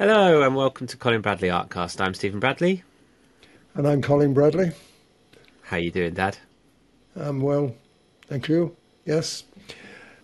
Hello 0.00 0.40
and 0.40 0.56
welcome 0.56 0.86
to 0.86 0.96
Colin 0.96 1.20
Bradley 1.20 1.50
Artcast. 1.50 2.00
I'm 2.00 2.14
Stephen 2.14 2.40
Bradley. 2.40 2.84
And 3.74 3.86
I'm 3.86 4.00
Colin 4.00 4.32
Bradley. 4.32 4.72
How 5.64 5.76
are 5.76 5.80
you 5.80 5.90
doing, 5.90 6.14
Dad? 6.14 6.38
I'm 7.14 7.42
well, 7.42 7.74
thank 8.26 8.48
you. 8.48 8.74
Yes, 9.04 9.44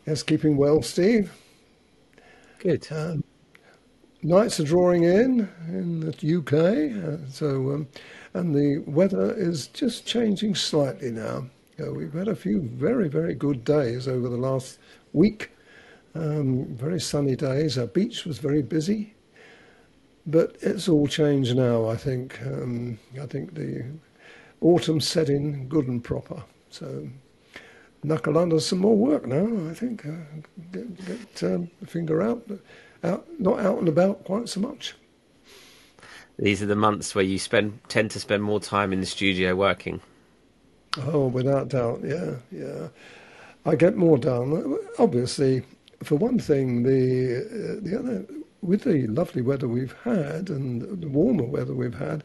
yes, 0.07 0.23
keeping 0.23 0.57
well, 0.57 0.81
Steve. 0.81 1.31
Good. 2.59 2.89
Um, 2.91 3.23
nights 4.23 4.59
are 4.61 4.65
drawing 4.65 5.03
in 5.03 5.47
in 5.69 6.01
the 6.01 6.37
UK, 6.37 6.55
uh, 7.05 7.31
so 7.31 7.73
um, 7.73 7.89
and 8.33 8.55
the 8.55 8.79
weather 8.91 9.35
is 9.35 9.67
just 9.67 10.07
changing 10.07 10.55
slightly 10.55 11.11
now. 11.11 11.49
Uh, 11.79 11.93
we've 11.93 12.15
had 12.15 12.29
a 12.29 12.35
few 12.35 12.63
very 12.63 13.09
very 13.09 13.35
good 13.35 13.63
days 13.63 14.09
over 14.09 14.31
the 14.31 14.39
last 14.39 14.79
week. 15.13 15.51
Um, 16.15 16.65
very 16.65 16.99
sunny 16.99 17.37
days. 17.37 17.77
Our 17.77 17.89
beach 17.89 18.25
was 18.25 18.39
very 18.39 18.63
busy, 18.63 19.13
but 20.27 20.57
it's 20.61 20.89
all 20.89 21.07
changed 21.07 21.57
now. 21.57 21.89
I 21.89 21.97
think. 21.97 22.41
Um, 22.43 22.99
I 23.21 23.27
think 23.27 23.55
the 23.55 23.85
autumn 24.61 25.01
set 25.01 25.29
in 25.29 25.69
good 25.69 25.87
and 25.87 26.03
proper. 26.03 26.43
So 26.71 27.09
knuckle 28.03 28.39
under 28.39 28.61
some 28.61 28.79
more 28.79 28.97
work 28.97 29.27
now. 29.27 29.71
I 29.71 29.75
think 29.75 30.07
uh, 30.07 30.13
get, 30.73 31.07
get 31.07 31.43
um, 31.43 31.71
the 31.81 31.87
finger 31.87 32.23
out, 32.23 32.49
out, 33.03 33.27
not 33.39 33.61
out 33.61 33.79
and 33.79 33.89
about 33.89 34.25
quite 34.25 34.49
so 34.49 34.61
much. 34.61 34.95
These 36.39 36.63
are 36.63 36.67
the 36.67 36.77
months 36.77 37.15
where 37.15 37.25
you 37.25 37.39
spend 37.39 37.81
tend 37.89 38.11
to 38.13 38.21
spend 38.21 38.43
more 38.43 38.61
time 38.61 38.93
in 38.93 39.01
the 39.01 39.07
studio 39.07 39.55
working. 39.55 40.01
Oh, 40.99 41.27
without 41.27 41.69
doubt, 41.69 42.01
yeah, 42.05 42.37
yeah. 42.51 42.89
I 43.65 43.75
get 43.75 43.97
more 43.97 44.19
done. 44.19 44.79
Obviously, 44.99 45.63
for 46.03 46.17
one 46.17 46.39
thing, 46.39 46.83
the 46.83 47.39
uh, 47.39 47.81
the 47.83 47.99
other 47.99 48.27
with 48.63 48.83
the 48.83 49.07
lovely 49.07 49.43
weather 49.43 49.69
we've 49.69 49.95
had 50.05 50.51
and 50.51 51.03
the 51.03 51.09
warmer 51.09 51.45
weather 51.45 51.75
we've 51.75 51.95
had, 51.95 52.25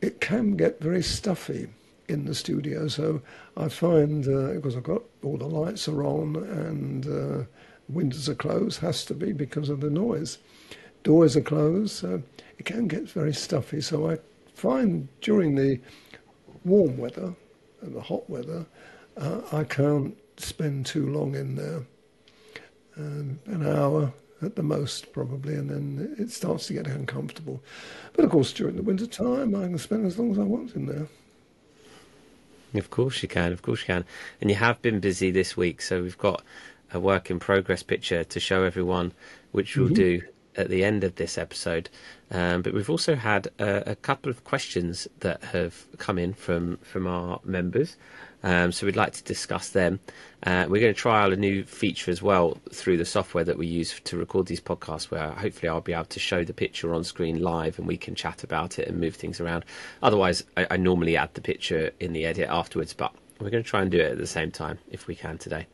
it 0.00 0.20
can 0.20 0.56
get 0.56 0.80
very 0.80 1.02
stuffy 1.02 1.68
in 2.08 2.24
the 2.24 2.34
studio. 2.34 2.88
So 2.88 3.20
I 3.56 3.68
find 3.68 4.26
uh, 4.26 4.54
because 4.54 4.76
I've 4.76 4.82
got 4.82 5.02
all 5.22 5.36
the 5.36 5.46
lights 5.46 5.88
are 5.88 6.04
on 6.04 6.36
and 6.36 7.06
uh, 7.06 7.44
windows 7.88 8.28
are 8.28 8.34
closed, 8.34 8.80
has 8.80 9.04
to 9.06 9.14
be 9.14 9.32
because 9.32 9.68
of 9.68 9.80
the 9.80 9.90
noise. 9.90 10.38
Doors 11.02 11.36
are 11.36 11.42
closed, 11.42 11.92
so 11.92 12.22
it 12.58 12.64
can 12.64 12.88
get 12.88 13.08
very 13.08 13.32
stuffy. 13.32 13.80
So 13.80 14.10
I 14.10 14.18
find 14.54 15.08
during 15.20 15.54
the 15.54 15.80
warm 16.64 16.98
weather 16.98 17.34
and 17.80 17.94
the 17.94 18.00
hot 18.00 18.28
weather, 18.28 18.66
uh, 19.16 19.40
I 19.52 19.64
can't 19.64 20.16
spend 20.36 20.86
too 20.86 21.08
long 21.08 21.34
in 21.34 21.54
there. 21.54 21.82
Um, 22.96 23.38
an 23.46 23.66
hour 23.66 24.12
at 24.42 24.56
the 24.56 24.62
most, 24.62 25.12
probably, 25.12 25.54
and 25.54 25.70
then 25.70 26.16
it 26.18 26.30
starts 26.30 26.66
to 26.66 26.74
get 26.74 26.86
uncomfortable. 26.86 27.62
But 28.12 28.24
of 28.24 28.30
course, 28.30 28.52
during 28.52 28.76
the 28.76 28.82
winter 28.82 29.06
time, 29.06 29.54
I 29.54 29.62
can 29.62 29.78
spend 29.78 30.06
as 30.06 30.18
long 30.18 30.32
as 30.32 30.38
I 30.38 30.42
want 30.42 30.74
in 30.74 30.86
there. 30.86 31.08
Of 32.74 32.90
course 32.90 33.22
you 33.22 33.28
can, 33.28 33.52
of 33.52 33.62
course 33.62 33.80
you 33.80 33.86
can. 33.86 34.04
And 34.40 34.50
you 34.50 34.56
have 34.56 34.82
been 34.82 35.00
busy 35.00 35.30
this 35.30 35.56
week, 35.56 35.80
so 35.80 36.02
we've 36.02 36.18
got 36.18 36.42
a 36.92 37.00
work 37.00 37.30
in 37.30 37.38
progress 37.38 37.82
picture 37.82 38.24
to 38.24 38.40
show 38.40 38.64
everyone, 38.64 39.12
which 39.52 39.76
we'll 39.76 39.86
mm-hmm. 39.86 39.94
do 39.94 40.22
at 40.56 40.68
the 40.68 40.84
end 40.84 41.04
of 41.04 41.16
this 41.16 41.38
episode. 41.38 41.88
Um, 42.30 42.62
but 42.62 42.72
we've 42.72 42.90
also 42.90 43.14
had 43.14 43.48
a, 43.58 43.90
a, 43.90 43.96
couple 43.96 44.30
of 44.30 44.44
questions 44.44 45.06
that 45.20 45.42
have 45.44 45.86
come 45.98 46.18
in 46.18 46.32
from 46.32 46.78
from 46.78 47.06
our 47.06 47.40
members. 47.44 47.96
Um, 48.42 48.72
so 48.72 48.86
we'd 48.86 48.96
like 48.96 49.12
to 49.14 49.24
discuss 49.24 49.70
them. 49.70 49.98
Uh, 50.42 50.66
we're 50.68 50.80
going 50.80 50.94
to 50.94 51.00
trial 51.00 51.32
a 51.32 51.36
new 51.36 51.64
feature 51.64 52.10
as 52.10 52.22
well 52.22 52.58
through 52.72 52.96
the 52.96 53.04
software 53.04 53.44
that 53.44 53.58
we 53.58 53.66
use 53.66 53.98
to 54.04 54.16
record 54.16 54.46
these 54.46 54.60
podcasts, 54.60 55.10
where 55.10 55.30
hopefully 55.30 55.68
I'll 55.68 55.80
be 55.80 55.92
able 55.92 56.04
to 56.04 56.20
show 56.20 56.44
the 56.44 56.52
picture 56.52 56.94
on 56.94 57.02
screen 57.04 57.40
live 57.40 57.78
and 57.78 57.88
we 57.88 57.96
can 57.96 58.14
chat 58.14 58.44
about 58.44 58.78
it 58.78 58.88
and 58.88 59.00
move 59.00 59.16
things 59.16 59.40
around. 59.40 59.64
Otherwise, 60.02 60.44
I, 60.56 60.66
I 60.72 60.76
normally 60.76 61.16
add 61.16 61.34
the 61.34 61.40
picture 61.40 61.90
in 61.98 62.12
the 62.12 62.26
edit 62.26 62.48
afterwards, 62.48 62.92
but 62.92 63.12
we're 63.40 63.50
going 63.50 63.64
to 63.64 63.68
try 63.68 63.82
and 63.82 63.90
do 63.90 63.98
it 63.98 64.12
at 64.12 64.18
the 64.18 64.26
same 64.26 64.50
time 64.50 64.78
if 64.90 65.06
we 65.06 65.14
can 65.14 65.38
today. 65.38 65.66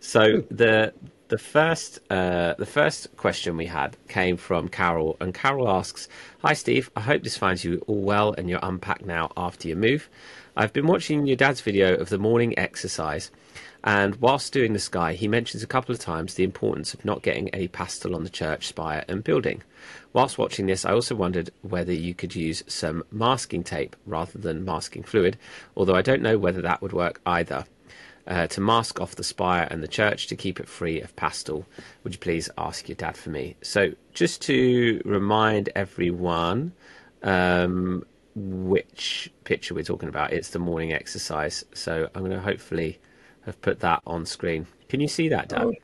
So 0.00 0.44
the 0.50 0.94
the 1.28 1.38
first 1.38 1.98
uh, 2.10 2.54
the 2.58 2.66
first 2.66 3.14
question 3.16 3.56
we 3.56 3.66
had 3.66 3.96
came 4.08 4.36
from 4.36 4.68
Carol, 4.68 5.16
and 5.20 5.34
Carol 5.34 5.68
asks, 5.68 6.08
"Hi 6.42 6.54
Steve, 6.54 6.90
I 6.96 7.00
hope 7.00 7.22
this 7.22 7.36
finds 7.36 7.64
you 7.64 7.84
all 7.86 8.02
well 8.02 8.32
and 8.38 8.48
you're 8.48 8.60
unpacked 8.62 9.04
now 9.04 9.30
after 9.36 9.68
your 9.68 9.76
move. 9.76 10.08
I've 10.58 10.74
been 10.74 10.86
watching 10.86 11.26
your 11.26 11.36
dad's 11.36 11.62
video 11.62 11.94
of 11.94 12.10
the 12.10 12.18
morning 12.18 12.58
exercise." 12.58 13.30
And 13.84 14.16
whilst 14.16 14.52
doing 14.52 14.72
the 14.72 14.78
sky, 14.80 15.12
he 15.14 15.28
mentions 15.28 15.62
a 15.62 15.66
couple 15.66 15.94
of 15.94 16.00
times 16.00 16.34
the 16.34 16.44
importance 16.44 16.92
of 16.92 17.04
not 17.04 17.22
getting 17.22 17.48
any 17.50 17.68
pastel 17.68 18.14
on 18.14 18.24
the 18.24 18.28
church 18.28 18.66
spire 18.66 19.04
and 19.08 19.22
building. 19.22 19.62
Whilst 20.12 20.36
watching 20.36 20.66
this, 20.66 20.84
I 20.84 20.92
also 20.92 21.14
wondered 21.14 21.50
whether 21.62 21.92
you 21.92 22.12
could 22.12 22.34
use 22.34 22.64
some 22.66 23.04
masking 23.12 23.62
tape 23.62 23.94
rather 24.04 24.38
than 24.38 24.64
masking 24.64 25.04
fluid, 25.04 25.38
although 25.76 25.94
I 25.94 26.02
don't 26.02 26.22
know 26.22 26.38
whether 26.38 26.60
that 26.60 26.82
would 26.82 26.92
work 26.92 27.20
either 27.24 27.64
uh, 28.26 28.46
to 28.48 28.60
mask 28.60 29.00
off 29.00 29.16
the 29.16 29.24
spire 29.24 29.66
and 29.70 29.82
the 29.82 29.88
church 29.88 30.26
to 30.26 30.36
keep 30.36 30.60
it 30.60 30.68
free 30.68 31.00
of 31.00 31.16
pastel. 31.16 31.64
Would 32.04 32.12
you 32.14 32.18
please 32.18 32.50
ask 32.58 32.88
your 32.88 32.96
dad 32.96 33.16
for 33.16 33.30
me? 33.30 33.56
So, 33.62 33.92
just 34.12 34.42
to 34.42 35.00
remind 35.04 35.70
everyone 35.74 36.72
um, 37.22 38.04
which 38.38 39.30
picture 39.44 39.74
we're 39.74 39.84
talking 39.84 40.08
about, 40.08 40.32
it's 40.32 40.50
the 40.50 40.58
morning 40.58 40.92
exercise. 40.92 41.64
So, 41.74 42.08
I'm 42.14 42.22
going 42.22 42.32
to 42.32 42.40
hopefully 42.40 42.98
have 43.44 43.60
put 43.60 43.80
that 43.80 44.02
on 44.06 44.26
screen. 44.26 44.66
Can 44.88 45.00
you 45.00 45.08
see 45.08 45.28
that, 45.28 45.48
Dan? 45.48 45.62
Oh, 45.62 45.74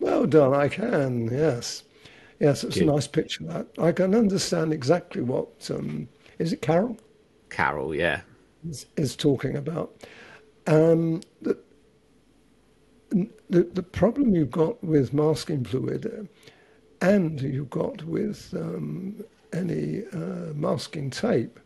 well 0.00 0.26
done. 0.26 0.54
I 0.54 0.68
can. 0.68 1.28
Yes, 1.32 1.84
yes. 2.40 2.64
It's 2.64 2.76
Good. 2.76 2.88
a 2.88 2.92
nice 2.92 3.06
picture. 3.06 3.44
That 3.44 3.66
I 3.78 3.92
can 3.92 4.14
understand 4.14 4.72
exactly 4.72 5.22
what 5.22 5.70
um, 5.70 6.08
is 6.38 6.52
it. 6.52 6.62
Carol. 6.62 6.96
Carol, 7.50 7.94
yeah, 7.94 8.22
is, 8.68 8.86
is 8.96 9.16
talking 9.16 9.56
about. 9.56 9.94
Um, 10.66 11.20
the, 11.42 11.58
the, 13.50 13.62
the 13.62 13.82
problem 13.82 14.34
you've 14.34 14.50
got 14.50 14.82
with 14.82 15.12
masking 15.12 15.64
fluid 15.64 16.28
and 17.00 17.40
you've 17.40 17.70
got 17.70 18.02
with 18.04 18.52
um, 18.56 19.22
any 19.52 20.04
uh, 20.12 20.52
masking 20.54 21.10
tape 21.10 21.60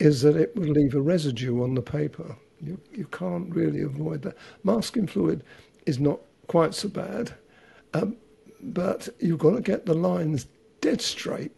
is 0.00 0.22
that 0.22 0.36
it 0.36 0.56
will 0.56 0.72
leave 0.72 0.94
a 0.94 1.00
residue 1.00 1.62
on 1.62 1.74
the 1.74 1.82
paper. 1.82 2.34
You, 2.60 2.80
you 2.92 3.06
can't 3.06 3.54
really 3.54 3.82
avoid 3.82 4.22
that. 4.22 4.36
Masking 4.64 5.06
fluid 5.06 5.44
is 5.86 6.00
not 6.00 6.20
quite 6.46 6.74
so 6.74 6.88
bad, 6.88 7.34
um, 7.94 8.16
but 8.60 9.08
you've 9.20 9.38
got 9.38 9.54
to 9.54 9.60
get 9.60 9.86
the 9.86 9.94
lines 9.94 10.46
dead 10.80 11.00
straight. 11.00 11.52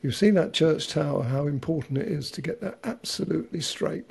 You've 0.00 0.16
seen 0.16 0.34
that 0.34 0.52
church 0.52 0.88
tower, 0.88 1.22
how 1.22 1.46
important 1.46 1.98
it 1.98 2.08
is 2.08 2.30
to 2.32 2.42
get 2.42 2.60
that 2.60 2.78
absolutely 2.84 3.60
straight. 3.60 4.10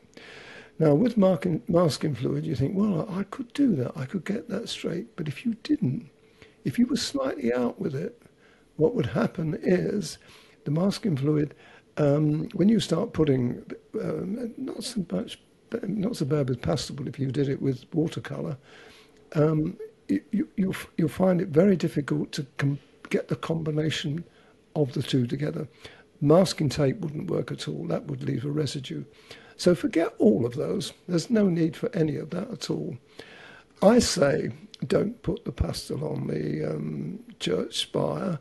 Now, 0.79 0.93
with 0.93 1.17
masking, 1.17 1.61
masking 1.67 2.15
fluid, 2.15 2.45
you 2.45 2.55
think, 2.55 2.75
well, 2.75 3.07
I 3.09 3.23
could 3.23 3.51
do 3.53 3.75
that, 3.75 3.91
I 3.95 4.05
could 4.05 4.25
get 4.25 4.49
that 4.49 4.69
straight. 4.69 5.15
But 5.15 5.27
if 5.27 5.45
you 5.45 5.55
didn't, 5.63 6.09
if 6.63 6.79
you 6.79 6.87
were 6.87 6.97
slightly 6.97 7.53
out 7.53 7.79
with 7.79 7.93
it, 7.95 8.21
what 8.77 8.95
would 8.95 9.07
happen 9.07 9.59
is 9.61 10.17
the 10.63 10.71
masking 10.71 11.17
fluid, 11.17 11.53
um, 12.01 12.49
when 12.53 12.67
you 12.67 12.79
start 12.79 13.13
putting, 13.13 13.63
um, 14.01 14.53
not 14.57 14.83
so 14.83 15.05
much, 15.11 15.39
not 15.83 16.17
so 16.17 16.25
bad 16.25 16.49
with 16.49 16.61
pastel, 16.61 17.07
if 17.07 17.19
you 17.19 17.31
did 17.31 17.47
it 17.47 17.61
with 17.61 17.85
watercolor, 17.93 18.57
um, 19.35 19.77
you, 20.07 20.21
you, 20.31 20.49
you'll, 20.57 20.75
you'll 20.97 21.09
find 21.09 21.39
it 21.41 21.49
very 21.49 21.75
difficult 21.75 22.31
to 22.31 22.45
com- 22.57 22.79
get 23.09 23.27
the 23.27 23.35
combination 23.35 24.23
of 24.75 24.93
the 24.93 25.03
two 25.03 25.27
together. 25.27 25.67
Masking 26.21 26.69
tape 26.69 26.97
wouldn't 27.01 27.29
work 27.29 27.51
at 27.51 27.67
all. 27.67 27.85
That 27.85 28.05
would 28.07 28.23
leave 28.23 28.45
a 28.45 28.51
residue. 28.51 29.03
So 29.57 29.75
forget 29.75 30.13
all 30.17 30.45
of 30.45 30.55
those. 30.55 30.93
There's 31.07 31.29
no 31.29 31.49
need 31.49 31.75
for 31.75 31.95
any 31.95 32.15
of 32.15 32.31
that 32.31 32.49
at 32.49 32.69
all. 32.71 32.97
I 33.83 33.99
say 33.99 34.51
don't 34.87 35.21
put 35.21 35.45
the 35.45 35.51
pastel 35.51 36.03
on 36.03 36.27
the 36.27 36.65
um, 36.65 37.19
church 37.39 37.77
spire, 37.77 38.39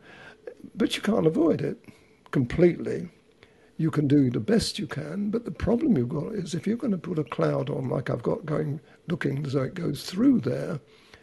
but 0.74 0.96
you 0.96 1.02
can't 1.02 1.26
avoid 1.26 1.60
it 1.60 1.78
completely. 2.30 3.10
You 3.80 3.90
can 3.90 4.06
do 4.06 4.28
the 4.28 4.40
best 4.40 4.78
you 4.78 4.86
can, 4.86 5.30
but 5.30 5.46
the 5.46 5.50
problem 5.50 5.96
you've 5.96 6.10
got 6.10 6.34
is 6.34 6.54
if 6.54 6.66
you're 6.66 6.76
going 6.76 6.90
to 6.90 6.98
put 6.98 7.18
a 7.18 7.24
cloud 7.24 7.70
on, 7.70 7.88
like 7.88 8.10
I've 8.10 8.22
got 8.22 8.44
going, 8.44 8.78
looking 9.08 9.42
as 9.46 9.54
it 9.54 9.72
goes 9.72 10.04
through 10.04 10.40
there, 10.40 10.80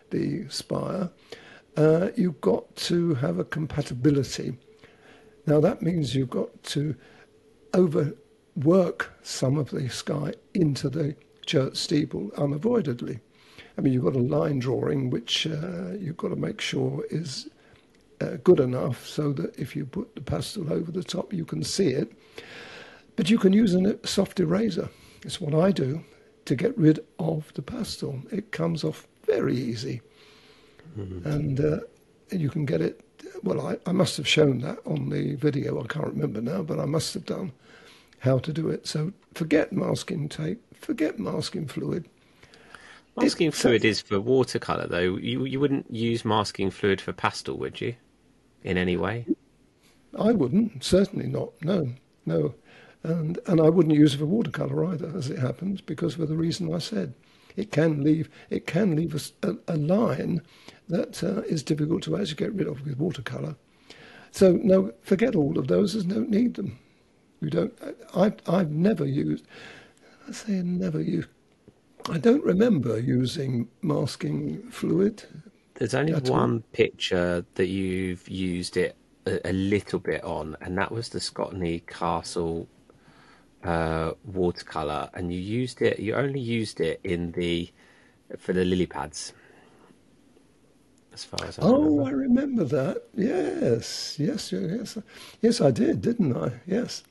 the 0.09 0.49
spire, 0.49 1.11
uh, 1.75 2.07
you've 2.15 2.41
got 2.41 2.75
to 2.87 3.13
have 3.13 3.37
a 3.37 3.43
compatibility. 3.43 4.57
Now 5.45 5.59
that 5.59 5.83
means 5.83 6.15
you've 6.15 6.31
got 6.31 6.63
to 6.73 6.95
overwork 7.75 9.13
some 9.21 9.59
of 9.59 9.69
the 9.69 9.87
sky 9.89 10.33
into 10.55 10.89
the 10.89 11.15
church 11.45 11.77
steeple 11.77 12.31
unavoidably. 12.37 13.19
I 13.77 13.81
mean, 13.81 13.93
you've 13.93 14.05
got 14.05 14.15
a 14.15 14.17
line 14.17 14.57
drawing 14.57 15.11
which 15.11 15.45
uh, 15.45 15.91
you've 15.91 16.17
got 16.17 16.29
to 16.29 16.35
make 16.35 16.59
sure 16.59 17.05
is 17.11 17.49
uh, 18.19 18.37
good 18.43 18.59
enough 18.59 19.05
so 19.05 19.31
that 19.33 19.55
if 19.59 19.75
you 19.75 19.85
put 19.85 20.15
the 20.15 20.21
pastel 20.21 20.73
over 20.73 20.91
the 20.91 21.03
top, 21.03 21.33
you 21.33 21.45
can 21.45 21.63
see 21.63 21.89
it. 21.89 22.11
But 23.15 23.29
you 23.29 23.37
can 23.37 23.53
use 23.53 23.73
a 23.73 23.97
soft 24.07 24.39
eraser. 24.39 24.89
It's 25.23 25.41
what 25.41 25.55
I 25.55 25.71
do 25.71 26.03
to 26.45 26.55
get 26.55 26.77
rid 26.77 26.99
of 27.19 27.51
the 27.55 27.61
pastel. 27.61 28.21
It 28.31 28.51
comes 28.51 28.83
off 28.83 29.07
very 29.25 29.55
easy, 29.55 30.01
mm-hmm. 30.97 31.27
and 31.27 31.59
uh, 31.59 31.79
you 32.31 32.49
can 32.49 32.65
get 32.65 32.81
it 32.81 33.03
well, 33.43 33.67
I, 33.67 33.77
I 33.85 33.91
must 33.91 34.17
have 34.17 34.27
shown 34.27 34.59
that 34.59 34.79
on 34.85 35.09
the 35.09 35.35
video. 35.35 35.81
I 35.81 35.87
can't 35.87 36.07
remember 36.07 36.41
now, 36.41 36.61
but 36.61 36.79
I 36.79 36.85
must 36.85 37.13
have 37.13 37.25
done 37.25 37.51
how 38.19 38.39
to 38.39 38.53
do 38.53 38.69
it. 38.69 38.87
So 38.87 39.13
forget 39.33 39.71
masking 39.71 40.29
tape, 40.29 40.61
forget 40.75 41.19
masking 41.19 41.67
fluid. 41.67 42.07
Masking 43.15 43.47
It- 43.47 43.55
fluid 43.55 43.85
is 43.85 44.01
for 44.01 44.19
watercolor, 44.19 44.87
though. 44.87 45.15
You 45.17 45.45
you 45.45 45.59
wouldn't 45.59 45.91
use 45.93 46.25
masking 46.25 46.69
fluid 46.69 47.01
for 47.01 47.13
pastel, 47.13 47.57
would 47.57 47.81
you? 47.81 47.95
In 48.63 48.77
any 48.77 48.97
way? 48.97 49.25
I 50.17 50.31
wouldn't, 50.31 50.83
certainly 50.83 51.27
not. 51.27 51.51
No, 51.61 51.93
no, 52.27 52.53
and 53.03 53.39
and 53.47 53.59
I 53.59 53.69
wouldn't 53.69 53.95
use 53.95 54.13
it 54.13 54.17
for 54.17 54.25
watercolor 54.25 54.85
either, 54.85 55.11
as 55.15 55.29
it 55.29 55.39
happens, 55.39 55.81
because 55.81 56.15
for 56.15 56.25
the 56.25 56.35
reason 56.35 56.73
I 56.73 56.79
said, 56.79 57.13
it 57.55 57.71
can 57.71 58.03
leave 58.03 58.29
it 58.49 58.67
can 58.67 58.95
leave 58.95 59.31
a, 59.41 59.55
a 59.67 59.77
line 59.77 60.41
that 60.89 61.23
uh, 61.23 61.41
is 61.41 61.63
difficult 61.63 62.03
to 62.03 62.17
actually 62.17 62.35
get 62.35 62.53
rid 62.53 62.67
of 62.67 62.85
with 62.85 62.97
watercolor. 62.99 63.55
So 64.31 64.59
no, 64.61 64.93
forget 65.01 65.35
all 65.35 65.57
of 65.57 65.67
those. 65.67 65.93
There's 65.93 66.05
no 66.05 66.19
need 66.19 66.55
them. 66.55 66.77
You 67.41 67.49
don't. 67.49 67.73
I 68.15 68.33
I've 68.47 68.71
never 68.71 69.05
used. 69.05 69.45
I 70.27 70.31
say 70.33 70.61
never 70.61 71.01
used. 71.01 71.29
I 72.09 72.17
don't 72.17 72.43
remember 72.43 72.99
using 72.99 73.67
masking 73.81 74.69
fluid. 74.69 75.23
There's 75.75 75.93
only 75.93 76.13
one 76.13 76.61
picture 76.73 77.45
that 77.55 77.67
you've 77.67 78.27
used 78.27 78.77
it 78.77 78.95
a, 79.27 79.49
a 79.51 79.53
little 79.53 79.99
bit 79.99 80.23
on, 80.23 80.55
and 80.61 80.77
that 80.77 80.91
was 80.91 81.09
the 81.09 81.19
Scotney 81.19 81.85
Castle 81.85 82.67
uh, 83.63 84.11
watercolor, 84.25 85.09
and 85.13 85.31
you 85.33 85.39
used 85.39 85.81
it. 85.81 85.99
You 85.99 86.15
only 86.15 86.39
used 86.39 86.79
it 86.79 86.99
in 87.03 87.31
the 87.33 87.69
for 88.37 88.53
the 88.53 88.63
lily 88.65 88.85
pads, 88.85 89.33
as 91.13 91.23
far 91.23 91.45
as 91.47 91.57
I 91.59 91.63
Oh, 91.63 92.05
I 92.05 92.11
remember. 92.11 92.17
remember 92.17 92.63
that. 92.65 93.03
Yes, 93.15 94.15
yes, 94.19 94.51
yes, 94.51 94.97
yes. 95.41 95.61
I 95.61 95.71
did, 95.71 96.01
didn't 96.01 96.35
I? 96.35 96.51
Yes, 96.65 97.03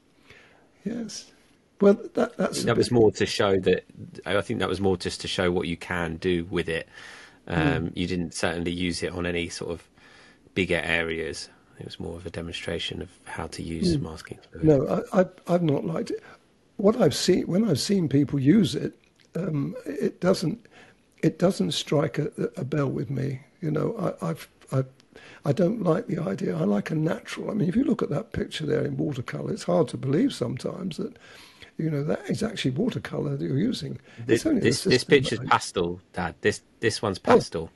yes. 0.85 1.33
Well, 1.81 1.99
that 2.15 2.37
that's 2.39 2.65
That 2.65 2.77
was 2.77 2.91
more 2.91 3.11
to 3.13 3.27
show 3.27 3.59
that. 3.61 3.85
I 4.25 4.41
think 4.41 4.61
that 4.61 4.69
was 4.69 4.81
more 4.81 4.97
just 4.97 5.21
to 5.23 5.29
show 5.29 5.51
what 5.51 5.69
you 5.69 5.77
can 5.77 6.17
do 6.17 6.45
with 6.47 6.69
it. 6.69 6.89
Um, 7.49 7.93
You 7.95 8.07
didn't 8.07 8.33
certainly 8.35 8.73
use 8.73 9.03
it 9.03 9.13
on 9.13 9.27
any 9.27 9.49
sort 9.51 9.71
of 9.73 9.87
bigger 10.55 10.81
areas. 10.83 11.51
It 11.79 11.85
was 11.85 12.01
more 12.01 12.17
of 12.17 12.27
a 12.27 12.31
demonstration 12.31 13.03
of 13.03 13.11
how 13.25 13.47
to 13.49 13.63
use 13.63 13.99
masking. 13.99 14.39
No, 14.63 15.05
I, 15.13 15.21
I, 15.21 15.27
I've 15.47 15.63
not 15.63 15.85
liked 15.85 16.11
it. 16.11 16.23
What 16.77 17.01
I've 17.01 17.15
seen 17.15 17.47
when 17.47 17.69
I've 17.69 17.81
seen 17.81 18.09
people 18.09 18.39
use 18.39 18.75
it, 18.75 18.95
um, 19.35 19.75
it 19.85 20.21
doesn't, 20.21 20.67
it 21.23 21.39
doesn't 21.39 21.73
strike 21.73 22.19
a, 22.19 22.31
a 22.57 22.65
bell 22.65 22.89
with 22.89 23.11
me. 23.11 23.41
You 23.61 23.71
know, 23.71 24.17
I, 24.21 24.31
I've, 24.31 24.49
I, 24.73 24.85
I 25.45 25.53
don't 25.53 25.83
like 25.83 26.07
the 26.07 26.19
idea. 26.19 26.57
I 26.57 26.65
like 26.65 26.91
a 26.91 26.95
natural. 26.95 27.51
I 27.51 27.55
mean, 27.55 27.69
if 27.69 27.77
you 27.77 27.85
look 27.85 28.03
at 28.03 28.11
that 28.11 28.33
picture 28.33 28.67
there 28.67 28.85
in 28.85 28.97
watercolor, 28.97 29.53
it's 29.53 29.63
hard 29.65 29.89
to 29.89 29.97
believe 29.97 30.33
sometimes 30.33 30.97
that, 30.97 31.17
you 31.79 31.91
know, 31.91 32.03
that 32.05 32.29
is 32.29 32.43
actually 32.43 32.73
watercolor 32.73 33.37
that 33.37 33.45
you're 33.45 33.59
using. 33.59 33.99
This, 34.27 34.41
It's 34.41 34.47
only 34.47 34.61
this, 34.61 34.85
this 34.85 35.03
system 35.03 35.11
picture's 35.11 35.41
I- 35.41 35.47
pastel, 35.47 36.01
Dad. 36.13 36.35
This 36.41 36.63
this 36.81 37.01
one's 37.03 37.19
pastel. 37.19 37.71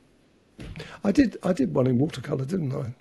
I 1.04 1.12
did, 1.12 1.38
I 1.42 1.54
did 1.54 1.74
one 1.74 1.86
in 1.86 1.98
watercolor, 1.98 2.44
didn't 2.44 2.74
I? 2.74 2.94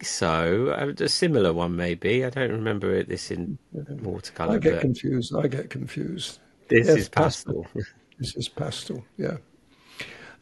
Think 0.00 0.08
so. 0.08 0.94
A 0.98 1.08
similar 1.10 1.52
one, 1.52 1.76
maybe. 1.76 2.24
I 2.24 2.30
don't 2.30 2.52
remember 2.52 2.94
it. 2.94 3.10
This 3.10 3.30
in 3.30 3.58
watercolor, 3.72 4.54
I 4.54 4.58
get 4.58 4.72
but 4.76 4.80
confused. 4.80 5.36
I 5.36 5.46
get 5.46 5.68
confused. 5.68 6.38
this 6.68 6.86
Yes, 6.86 6.96
is 6.96 7.08
pastel. 7.10 7.66
This 8.18 8.34
is 8.36 8.48
pastel. 8.48 9.04
Yeah. 9.18 9.38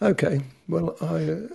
Okay. 0.00 0.40
Well, 0.68 0.96
I 1.00 1.24
uh, 1.30 1.48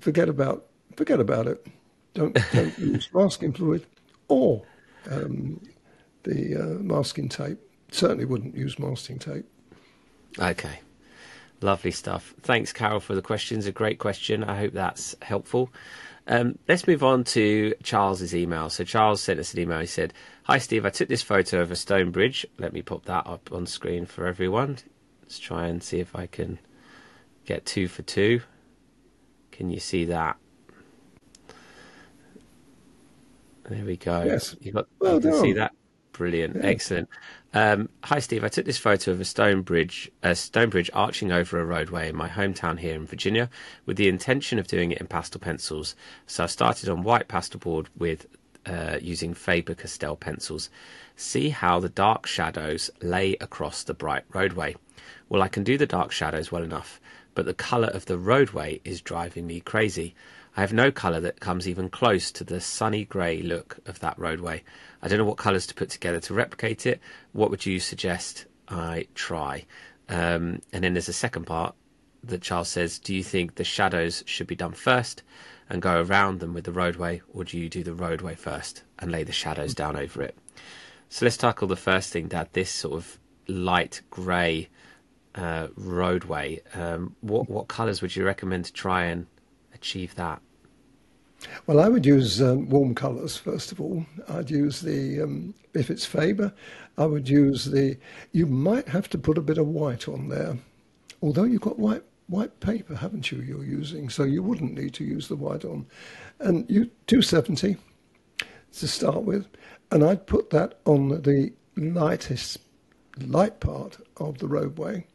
forget 0.00 0.30
about 0.30 0.66
forget 0.96 1.20
about 1.20 1.46
it. 1.46 1.66
Don't 2.14 2.34
don't 2.52 2.78
use 2.92 3.10
masking 3.12 3.52
fluid 3.52 3.84
or 4.28 4.62
um, 5.10 5.60
the 6.22 6.56
uh, 6.56 6.82
masking 6.82 7.28
tape. 7.28 7.58
Certainly 7.90 8.24
wouldn't 8.24 8.56
use 8.56 8.78
masking 8.78 9.18
tape. 9.18 9.44
Okay. 10.38 10.80
Lovely 11.60 11.90
stuff. 11.90 12.34
Thanks, 12.42 12.72
Carol, 12.72 13.00
for 13.00 13.14
the 13.14 13.22
questions. 13.22 13.66
A 13.66 13.72
great 13.72 13.98
question. 13.98 14.44
I 14.44 14.58
hope 14.58 14.72
that's 14.72 15.14
helpful. 15.22 15.70
Um, 16.26 16.58
let's 16.68 16.86
move 16.86 17.04
on 17.04 17.24
to 17.24 17.74
Charles's 17.82 18.34
email. 18.34 18.70
So 18.70 18.82
Charles 18.84 19.20
sent 19.20 19.38
us 19.38 19.52
an 19.52 19.60
email. 19.60 19.80
He 19.80 19.86
said, 19.86 20.14
"Hi 20.44 20.58
Steve, 20.58 20.86
I 20.86 20.90
took 20.90 21.08
this 21.08 21.22
photo 21.22 21.60
of 21.60 21.70
a 21.70 21.76
stone 21.76 22.10
bridge. 22.10 22.46
Let 22.58 22.72
me 22.72 22.82
pop 22.82 23.04
that 23.04 23.26
up 23.26 23.50
on 23.52 23.66
screen 23.66 24.06
for 24.06 24.26
everyone. 24.26 24.78
Let's 25.22 25.38
try 25.38 25.66
and 25.66 25.82
see 25.82 26.00
if 26.00 26.16
I 26.16 26.26
can 26.26 26.58
get 27.44 27.66
two 27.66 27.88
for 27.88 28.02
two. 28.02 28.40
Can 29.52 29.70
you 29.70 29.80
see 29.80 30.06
that? 30.06 30.36
There 33.68 33.84
we 33.84 33.96
go. 33.96 34.22
Yes. 34.24 34.56
You 34.60 34.72
got. 34.72 34.86
Well 34.98 35.16
you 35.16 35.20
can 35.20 35.40
see 35.40 35.52
that. 35.54 35.72
Brilliant. 36.14 36.56
Yeah. 36.56 36.62
Excellent. 36.62 37.08
Um, 37.52 37.88
hi, 38.04 38.20
Steve. 38.20 38.44
I 38.44 38.48
took 38.48 38.64
this 38.64 38.78
photo 38.78 39.10
of 39.10 39.20
a 39.20 39.24
stone 39.24 39.62
bridge, 39.62 40.10
a 40.22 40.34
stone 40.34 40.70
bridge 40.70 40.90
arching 40.94 41.32
over 41.32 41.60
a 41.60 41.64
roadway 41.64 42.08
in 42.08 42.16
my 42.16 42.28
hometown 42.28 42.78
here 42.78 42.94
in 42.94 43.04
Virginia, 43.04 43.50
with 43.84 43.96
the 43.96 44.08
intention 44.08 44.58
of 44.58 44.68
doing 44.68 44.92
it 44.92 44.98
in 44.98 45.08
pastel 45.08 45.40
pencils. 45.40 45.96
So 46.26 46.44
I 46.44 46.46
started 46.46 46.88
on 46.88 47.02
white 47.02 47.26
pastel 47.26 47.58
board 47.58 47.88
with 47.98 48.26
uh, 48.64 48.98
using 49.02 49.34
Faber 49.34 49.74
Castell 49.74 50.16
pencils. 50.16 50.70
See 51.16 51.50
how 51.50 51.80
the 51.80 51.88
dark 51.88 52.26
shadows 52.26 52.90
lay 53.02 53.36
across 53.40 53.82
the 53.82 53.94
bright 53.94 54.24
roadway. 54.32 54.76
Well, 55.28 55.42
I 55.42 55.48
can 55.48 55.64
do 55.64 55.76
the 55.76 55.86
dark 55.86 56.12
shadows 56.12 56.52
well 56.52 56.62
enough, 56.62 57.00
but 57.34 57.44
the 57.44 57.54
colour 57.54 57.88
of 57.88 58.06
the 58.06 58.18
roadway 58.18 58.80
is 58.84 59.00
driving 59.00 59.48
me 59.48 59.60
crazy. 59.60 60.14
I 60.56 60.60
have 60.60 60.72
no 60.72 60.92
colour 60.92 61.20
that 61.20 61.40
comes 61.40 61.68
even 61.68 61.88
close 61.88 62.30
to 62.32 62.44
the 62.44 62.60
sunny 62.60 63.04
grey 63.04 63.42
look 63.42 63.78
of 63.86 63.98
that 64.00 64.18
roadway. 64.18 64.62
I 65.02 65.08
don't 65.08 65.18
know 65.18 65.24
what 65.24 65.36
colours 65.36 65.66
to 65.66 65.74
put 65.74 65.90
together 65.90 66.20
to 66.20 66.34
replicate 66.34 66.86
it. 66.86 67.00
What 67.32 67.50
would 67.50 67.66
you 67.66 67.80
suggest 67.80 68.46
I 68.68 69.08
try? 69.14 69.66
Um, 70.08 70.60
and 70.72 70.84
then 70.84 70.94
there's 70.94 71.08
a 71.08 71.12
second 71.12 71.44
part 71.46 71.74
that 72.22 72.42
Charles 72.42 72.68
says, 72.68 72.98
Do 72.98 73.14
you 73.14 73.24
think 73.24 73.56
the 73.56 73.64
shadows 73.64 74.22
should 74.26 74.46
be 74.46 74.54
done 74.54 74.72
first 74.72 75.22
and 75.68 75.82
go 75.82 76.00
around 76.02 76.40
them 76.40 76.54
with 76.54 76.64
the 76.64 76.72
roadway, 76.72 77.22
or 77.32 77.44
do 77.44 77.58
you 77.58 77.68
do 77.68 77.82
the 77.82 77.94
roadway 77.94 78.34
first 78.34 78.82
and 78.98 79.10
lay 79.10 79.24
the 79.24 79.32
shadows 79.32 79.74
down 79.74 79.96
over 79.96 80.22
it? 80.22 80.36
So 81.08 81.26
let's 81.26 81.36
tackle 81.36 81.68
the 81.68 81.76
first 81.76 82.12
thing, 82.12 82.28
Dad. 82.28 82.48
This 82.52 82.70
sort 82.70 82.94
of 82.94 83.18
light 83.48 84.02
grey 84.10 84.68
uh, 85.34 85.68
roadway. 85.76 86.60
Um, 86.74 87.16
what 87.20 87.48
what 87.48 87.68
colours 87.68 88.02
would 88.02 88.14
you 88.14 88.24
recommend 88.24 88.66
to 88.66 88.72
try 88.72 89.04
and 89.04 89.26
achieve 89.84 90.14
that? 90.14 90.40
Well, 91.66 91.78
I 91.78 91.88
would 91.88 92.06
use 92.06 92.40
um, 92.40 92.70
warm 92.70 92.94
colours 92.94 93.36
first 93.36 93.70
of 93.70 93.82
all. 93.82 94.06
I'd 94.30 94.50
use 94.50 94.80
the 94.80 95.20
um, 95.20 95.54
if 95.74 95.90
it's 95.90 96.06
Faber, 96.06 96.54
I 96.96 97.04
would 97.04 97.28
use 97.28 97.66
the. 97.66 97.98
You 98.32 98.46
might 98.46 98.88
have 98.88 99.10
to 99.10 99.18
put 99.18 99.36
a 99.36 99.42
bit 99.42 99.58
of 99.58 99.66
white 99.66 100.08
on 100.08 100.30
there, 100.30 100.56
although 101.20 101.44
you've 101.44 101.60
got 101.60 101.78
white 101.78 102.02
white 102.28 102.58
paper, 102.60 102.94
haven't 102.94 103.30
you? 103.30 103.42
You're 103.42 103.64
using, 103.64 104.08
so 104.08 104.24
you 104.24 104.42
wouldn't 104.42 104.72
need 104.72 104.94
to 104.94 105.04
use 105.04 105.28
the 105.28 105.36
white 105.36 105.66
on. 105.66 105.84
And 106.40 106.64
you 106.70 106.86
270 107.06 107.76
to 108.78 108.88
start 108.88 109.22
with, 109.24 109.46
and 109.90 110.02
I'd 110.02 110.26
put 110.26 110.48
that 110.48 110.78
on 110.86 111.20
the 111.20 111.52
lightest 111.76 112.58
light 113.20 113.60
part 113.60 113.98
of 114.16 114.38
the 114.38 114.48
roadway, 114.48 115.06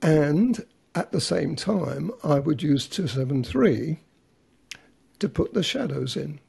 and 0.00 0.64
at 0.94 1.12
the 1.12 1.20
same 1.20 1.56
time, 1.56 2.10
I 2.24 2.38
would 2.38 2.62
use 2.62 2.88
273 2.88 3.98
to 5.18 5.28
put 5.28 5.54
the 5.54 5.62
shadows 5.62 6.16
in, 6.16 6.40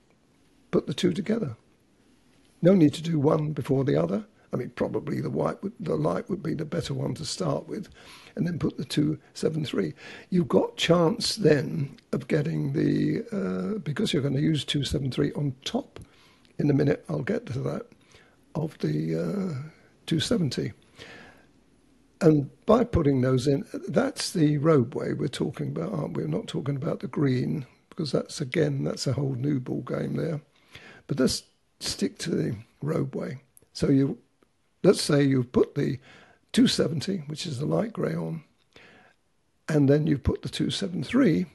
put 0.71 0.87
the 0.87 0.93
two 0.93 1.13
together. 1.13 1.55
No 2.61 2.73
need 2.73 2.93
to 2.95 3.03
do 3.03 3.19
one 3.19 3.51
before 3.53 3.83
the 3.83 3.95
other. 3.95 4.25
I 4.51 4.57
mean, 4.57 4.71
probably 4.71 5.21
the 5.21 5.29
white, 5.29 5.61
would, 5.61 5.73
the 5.79 5.95
light 5.95 6.29
would 6.29 6.41
be 6.41 6.55
the 6.55 6.65
better 6.65 6.93
one 6.93 7.13
to 7.15 7.25
start 7.25 7.67
with, 7.67 7.87
and 8.35 8.47
then 8.47 8.57
put 8.57 8.77
the 8.77 8.85
two 8.85 9.19
seven 9.33 9.63
three. 9.63 9.93
You've 10.29 10.47
got 10.47 10.75
chance 10.75 11.35
then 11.35 11.97
of 12.11 12.27
getting 12.27 12.73
the 12.73 13.23
uh, 13.31 13.77
because 13.79 14.11
you're 14.11 14.23
going 14.23 14.35
to 14.35 14.41
use 14.41 14.65
two 14.65 14.83
seven 14.83 15.11
three 15.11 15.31
on 15.33 15.55
top. 15.65 15.99
In 16.57 16.69
a 16.69 16.73
minute, 16.73 17.05
I'll 17.07 17.21
get 17.21 17.45
to 17.47 17.59
that 17.59 17.85
of 18.55 18.77
the 18.79 19.15
uh, 19.15 19.69
two 20.07 20.19
seventy. 20.19 20.73
And 22.21 22.49
by 22.65 22.83
putting 22.83 23.21
those 23.21 23.47
in, 23.47 23.65
that's 23.87 24.31
the 24.31 24.57
roadway 24.57 25.13
we're 25.13 25.27
talking 25.27 25.69
about, 25.69 25.93
aren't 25.93 26.17
we? 26.17 26.23
We're 26.23 26.29
not 26.29 26.47
talking 26.47 26.75
about 26.75 26.99
the 26.99 27.07
green 27.07 27.65
because 27.89 28.11
that's 28.11 28.41
again 28.41 28.83
that's 28.83 29.07
a 29.07 29.13
whole 29.13 29.35
new 29.35 29.59
ball 29.59 29.81
game 29.81 30.15
there. 30.15 30.41
But 31.07 31.19
let's 31.19 31.43
stick 31.79 32.17
to 32.19 32.29
the 32.31 32.55
roadway. 32.81 33.39
So 33.73 33.89
you, 33.89 34.17
let's 34.83 35.01
say 35.01 35.23
you've 35.23 35.51
put 35.51 35.75
the 35.75 35.99
270, 36.51 37.23
which 37.27 37.45
is 37.45 37.59
the 37.59 37.65
light 37.65 37.93
grey 37.93 38.15
on, 38.15 38.43
and 39.67 39.89
then 39.89 40.07
you 40.07 40.17
put 40.17 40.41
the 40.41 40.49
273 40.49 41.45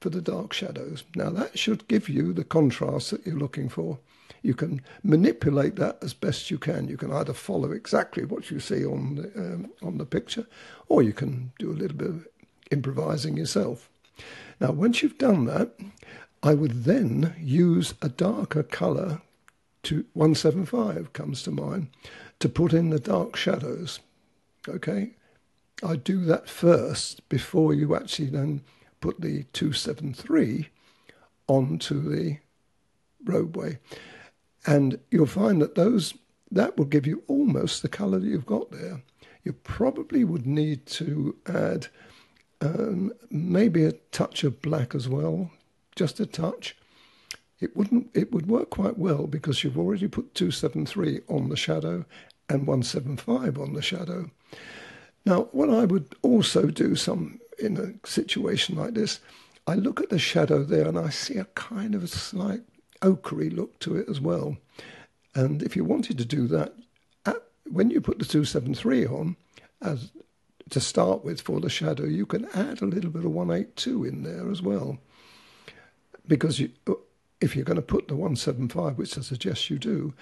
for 0.00 0.10
the 0.10 0.20
dark 0.20 0.52
shadows. 0.52 1.04
Now 1.14 1.30
that 1.30 1.58
should 1.58 1.88
give 1.88 2.08
you 2.08 2.32
the 2.32 2.44
contrast 2.44 3.10
that 3.10 3.26
you're 3.26 3.36
looking 3.36 3.68
for. 3.68 3.98
You 4.42 4.54
can 4.54 4.82
manipulate 5.02 5.76
that 5.76 5.98
as 6.02 6.14
best 6.14 6.50
you 6.50 6.58
can. 6.58 6.88
You 6.88 6.96
can 6.96 7.12
either 7.12 7.32
follow 7.32 7.72
exactly 7.72 8.24
what 8.24 8.50
you 8.50 8.60
see 8.60 8.84
on 8.84 9.16
the, 9.16 9.40
um, 9.40 9.72
on 9.82 9.98
the 9.98 10.06
picture, 10.06 10.46
or 10.88 11.02
you 11.02 11.12
can 11.12 11.52
do 11.58 11.70
a 11.70 11.74
little 11.74 11.96
bit 11.96 12.08
of 12.08 12.28
improvising 12.70 13.36
yourself. 13.36 13.88
Now, 14.60 14.72
once 14.72 15.02
you've 15.02 15.18
done 15.18 15.44
that, 15.46 15.72
I 16.42 16.54
would 16.54 16.84
then 16.84 17.34
use 17.38 17.94
a 18.00 18.08
darker 18.08 18.62
colour 18.62 19.20
to 19.84 20.04
175 20.14 21.12
comes 21.12 21.44
to 21.44 21.50
mind 21.52 21.88
to 22.40 22.48
put 22.48 22.72
in 22.72 22.90
the 22.90 22.98
dark 22.98 23.36
shadows. 23.36 24.00
Okay, 24.68 25.10
I 25.82 25.94
do 25.96 26.24
that 26.24 26.48
first 26.48 27.28
before 27.28 27.72
you 27.72 27.94
actually 27.94 28.30
then 28.30 28.62
put 29.00 29.20
the 29.20 29.44
273 29.52 30.68
onto 31.46 32.00
the 32.00 32.38
roadway, 33.24 33.78
and 34.66 34.98
you'll 35.10 35.26
find 35.26 35.62
that 35.62 35.74
those 35.74 36.14
that 36.50 36.76
will 36.76 36.84
give 36.84 37.06
you 37.06 37.22
almost 37.26 37.82
the 37.82 37.88
colour 37.88 38.18
that 38.18 38.26
you've 38.26 38.46
got 38.46 38.70
there. 38.70 39.02
You 39.44 39.52
probably 39.52 40.24
would 40.24 40.46
need 40.46 40.86
to 40.86 41.36
add 41.46 41.88
um, 42.60 43.12
maybe 43.30 43.84
a 43.84 43.92
touch 44.12 44.44
of 44.44 44.62
black 44.62 44.94
as 44.94 45.08
well, 45.08 45.50
just 45.94 46.20
a 46.20 46.26
touch. 46.26 46.76
It 47.60 47.76
wouldn't. 47.76 48.10
It 48.14 48.32
would 48.32 48.48
work 48.48 48.70
quite 48.70 48.98
well 48.98 49.26
because 49.26 49.64
you've 49.64 49.78
already 49.78 50.08
put 50.08 50.34
273 50.34 51.20
on 51.28 51.48
the 51.48 51.56
shadow 51.56 52.04
and 52.48 52.66
175 52.66 53.58
on 53.58 53.72
the 53.72 53.82
shadow. 53.82 54.30
Now, 55.24 55.48
what 55.52 55.70
I 55.70 55.84
would 55.84 56.14
also 56.22 56.66
do 56.66 56.94
some 56.94 57.40
in 57.58 57.76
a 57.78 58.06
situation 58.06 58.76
like 58.76 58.94
this, 58.94 59.20
I 59.66 59.74
look 59.74 60.00
at 60.00 60.10
the 60.10 60.18
shadow 60.18 60.62
there 60.62 60.86
and 60.86 60.98
I 60.98 61.08
see 61.08 61.38
a 61.38 61.46
kind 61.46 61.94
of 61.94 62.04
a 62.04 62.08
slight 62.08 62.62
ochre 63.02 63.50
look 63.50 63.78
to 63.80 63.96
it 63.96 64.08
as 64.08 64.20
well. 64.20 64.56
And 65.34 65.62
if 65.62 65.76
you 65.76 65.84
wanted 65.84 66.18
to 66.18 66.24
do 66.24 66.46
that, 66.48 66.72
at, 67.24 67.42
when 67.70 67.90
you 67.90 68.00
put 68.00 68.18
the 68.18 68.24
273 68.24 69.06
on, 69.06 69.36
as 69.82 70.10
to 70.70 70.80
start 70.80 71.24
with 71.24 71.40
for 71.40 71.60
the 71.60 71.68
shadow, 71.68 72.04
you 72.04 72.26
can 72.26 72.46
add 72.54 72.80
a 72.80 72.86
little 72.86 73.10
bit 73.10 73.24
of 73.24 73.32
182 73.32 74.04
in 74.04 74.22
there 74.22 74.50
as 74.50 74.62
well. 74.62 74.98
Because 76.26 76.58
you, 76.58 76.70
if 77.40 77.54
you're 77.54 77.64
going 77.64 77.76
to 77.76 77.82
put 77.82 78.08
the 78.08 78.14
175, 78.14 78.98
which 78.98 79.16
I 79.16 79.20
suggest 79.20 79.70
you 79.70 79.78
do, 79.78 80.14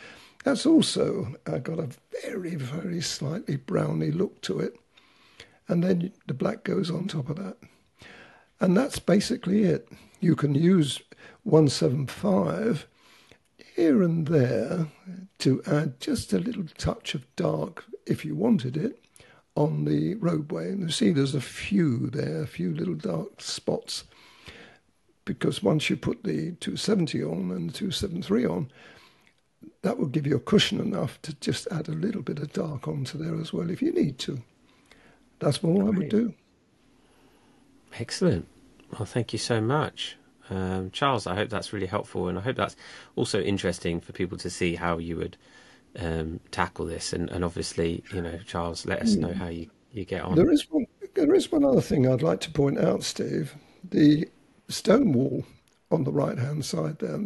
that's 0.44 0.66
also 0.66 1.34
uh, 1.46 1.58
got 1.58 1.78
a 1.78 1.88
very, 2.22 2.54
very 2.54 3.00
slightly 3.00 3.56
browny 3.56 4.10
look 4.10 4.42
to 4.42 4.60
it. 4.60 4.76
And 5.68 5.82
then 5.82 6.12
the 6.26 6.34
black 6.34 6.64
goes 6.64 6.90
on 6.90 7.08
top 7.08 7.30
of 7.30 7.36
that. 7.36 7.56
And 8.60 8.76
that's 8.76 8.98
basically 8.98 9.64
it. 9.64 9.88
You 10.20 10.36
can 10.36 10.54
use 10.54 11.00
175 11.44 12.86
here 13.76 14.02
and 14.02 14.26
there 14.26 14.88
to 15.38 15.62
add 15.66 16.00
just 16.00 16.32
a 16.32 16.38
little 16.38 16.64
touch 16.78 17.14
of 17.14 17.24
dark 17.36 17.84
if 18.06 18.24
you 18.24 18.34
wanted 18.34 18.76
it 18.76 19.04
on 19.54 19.84
the 19.84 20.14
roadway. 20.16 20.70
And 20.70 20.80
you 20.80 20.88
see 20.90 21.10
there's 21.10 21.34
a 21.34 21.40
few 21.40 22.08
there, 22.08 22.42
a 22.42 22.46
few 22.46 22.74
little 22.74 22.94
dark 22.94 23.40
spots. 23.40 24.04
Because 25.24 25.62
once 25.62 25.88
you 25.88 25.96
put 25.96 26.24
the 26.24 26.52
270 26.60 27.22
on 27.24 27.50
and 27.50 27.70
the 27.70 27.72
273 27.72 28.46
on, 28.46 28.70
that 29.82 29.98
will 29.98 30.06
give 30.06 30.26
you 30.26 30.36
a 30.36 30.40
cushion 30.40 30.80
enough 30.80 31.20
to 31.22 31.34
just 31.34 31.66
add 31.70 31.88
a 31.88 31.92
little 31.92 32.22
bit 32.22 32.38
of 32.38 32.52
dark 32.52 32.86
onto 32.86 33.16
there 33.18 33.40
as 33.40 33.52
well 33.52 33.70
if 33.70 33.80
you 33.80 33.92
need 33.92 34.18
to. 34.20 34.42
That's 35.40 35.62
all 35.64 35.74
Great. 35.74 35.94
I 35.94 35.98
would 35.98 36.08
do. 36.08 36.34
Excellent. 37.98 38.46
Well, 38.92 39.06
thank 39.06 39.32
you 39.32 39.38
so 39.38 39.60
much. 39.60 40.16
Um, 40.50 40.90
Charles, 40.90 41.26
I 41.26 41.34
hope 41.34 41.48
that's 41.48 41.72
really 41.72 41.86
helpful, 41.86 42.28
and 42.28 42.38
I 42.38 42.40
hope 42.40 42.56
that's 42.56 42.76
also 43.16 43.40
interesting 43.40 44.00
for 44.00 44.12
people 44.12 44.38
to 44.38 44.50
see 44.50 44.74
how 44.74 44.98
you 44.98 45.16
would 45.16 45.36
um, 45.98 46.40
tackle 46.50 46.86
this. 46.86 47.12
And, 47.12 47.30
and, 47.30 47.44
obviously, 47.44 48.04
you 48.12 48.20
know, 48.20 48.38
Charles, 48.46 48.86
let 48.86 49.02
us 49.02 49.14
know 49.14 49.28
hmm. 49.28 49.38
how 49.38 49.48
you, 49.48 49.70
you 49.92 50.04
get 50.04 50.22
on. 50.22 50.34
There 50.36 50.50
is 50.50 50.70
one. 50.70 50.86
There 51.14 51.34
is 51.34 51.52
one 51.52 51.64
other 51.64 51.80
thing 51.80 52.10
I'd 52.10 52.22
like 52.22 52.40
to 52.40 52.50
point 52.50 52.78
out, 52.78 53.04
Steve. 53.04 53.54
The 53.88 54.28
stone 54.68 55.12
wall 55.12 55.44
on 55.90 56.02
the 56.02 56.12
right 56.12 56.38
hand 56.38 56.64
side 56.64 56.98
there. 56.98 57.20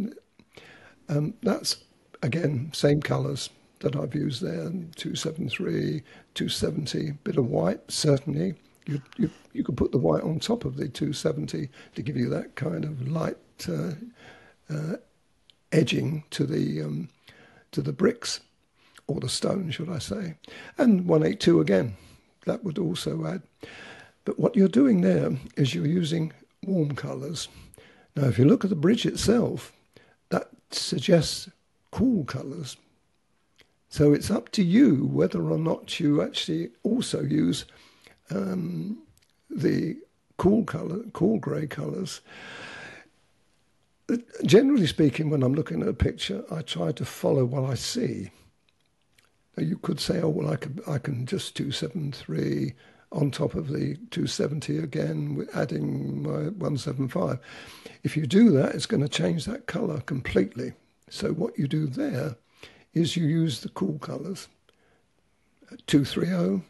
Um, 1.09 1.35
that's 1.43 1.77
again 2.23 2.71
same 2.75 3.01
colours 3.01 3.49
that 3.81 3.97
I've 3.97 4.15
used 4.15 4.43
there. 4.43 4.69
273, 4.97 6.03
270, 6.35 7.13
bit 7.25 7.39
of 7.39 7.47
white 7.47 7.81
certainly 7.91 8.55
you, 8.89 9.03
you, 9.19 9.31
you 9.53 9.63
could 9.63 9.77
put 9.77 9.93
the 9.93 9.99
white 9.99 10.23
on 10.23 10.41
top 10.41 10.65
of 10.65 10.77
the 10.77 10.89
270 10.89 11.69
to 11.95 12.03
give 12.03 12.17
you 12.17 12.29
that 12.31 12.57
kind 12.57 12.85
of 12.85 13.07
light 13.07 13.37
uh, 13.69 13.93
uh, 14.71 14.97
edging 15.71 16.25
to 16.31 16.47
the 16.47 16.83
um, 16.83 17.09
to 17.71 17.83
the 17.83 17.93
bricks 17.93 18.41
or 19.07 19.21
the 19.21 19.29
stone, 19.29 19.71
should 19.71 19.91
I 19.91 19.99
say? 19.99 20.37
And 20.79 21.07
182 21.07 21.61
again, 21.61 21.97
that 22.47 22.65
would 22.65 22.79
also 22.79 23.27
add. 23.27 23.43
But 24.25 24.39
what 24.39 24.57
you're 24.57 24.69
doing 24.69 25.03
there 25.03 25.33
is 25.57 25.75
you're 25.75 25.87
using 25.87 26.33
warm 26.65 26.95
colours. 26.95 27.49
Now, 28.17 28.25
if 28.25 28.39
you 28.39 28.47
look 28.47 28.65
at 28.65 28.71
the 28.71 28.77
bridge 28.77 29.05
itself, 29.05 29.73
that 30.31 30.49
suggests 30.71 31.51
cool 31.91 32.25
colours. 32.25 32.77
So 33.91 34.13
it's 34.13 34.31
up 34.31 34.51
to 34.53 34.63
you 34.63 35.09
whether 35.13 35.51
or 35.51 35.59
not 35.59 36.01
you 36.01 36.23
actually 36.23 36.71
also 36.83 37.23
use 37.23 37.67
um, 38.31 38.99
the 39.51 39.97
cool 40.37 40.65
color, 40.65 41.01
cool 41.13 41.39
grey 41.39 41.67
colours. 41.67 42.21
Generally 44.45 44.87
speaking, 44.87 45.29
when 45.31 45.43
I'm 45.43 45.55
looking 45.55 45.83
at 45.83 45.89
a 45.89 45.95
picture, 45.95 46.45
I 46.51 46.63
try 46.63 46.93
to 46.93 47.05
follow 47.05 47.45
what 47.45 47.65
I 47.65 47.75
see. 47.75 48.31
Now 49.57 49.65
You 49.65 49.77
could 49.77 50.01
say, 50.01 50.21
"Oh, 50.23 50.29
well, 50.29 50.51
I 50.51 50.57
can 50.57 50.81
I 50.87 50.99
can 50.99 51.27
just 51.27 51.57
two 51.57 51.73
seven 51.73 52.13
three 52.13 52.75
on 53.13 53.31
top 53.31 53.55
of 53.55 53.69
the 53.69 53.97
270 54.11 54.79
again, 54.79 55.49
adding 55.55 56.23
my 56.23 56.51
175. 56.51 57.39
If 58.03 58.17
you 58.17 58.27
do 58.27 58.51
that, 58.51 58.75
it's 58.75 58.87
going 58.87 59.03
to 59.03 59.09
change 59.09 59.45
that 59.47 59.67
colour 59.67 60.01
completely. 60.01 60.73
So 61.09 61.33
what 61.33 61.59
you 61.59 61.69
do 61.69 61.87
there 61.87 62.37
is 62.93 63.17
you 63.17 63.27
use 63.27 63.61
the 63.61 63.71
cool 63.71 63.99
colours. 63.99 64.49
230, 65.87 66.63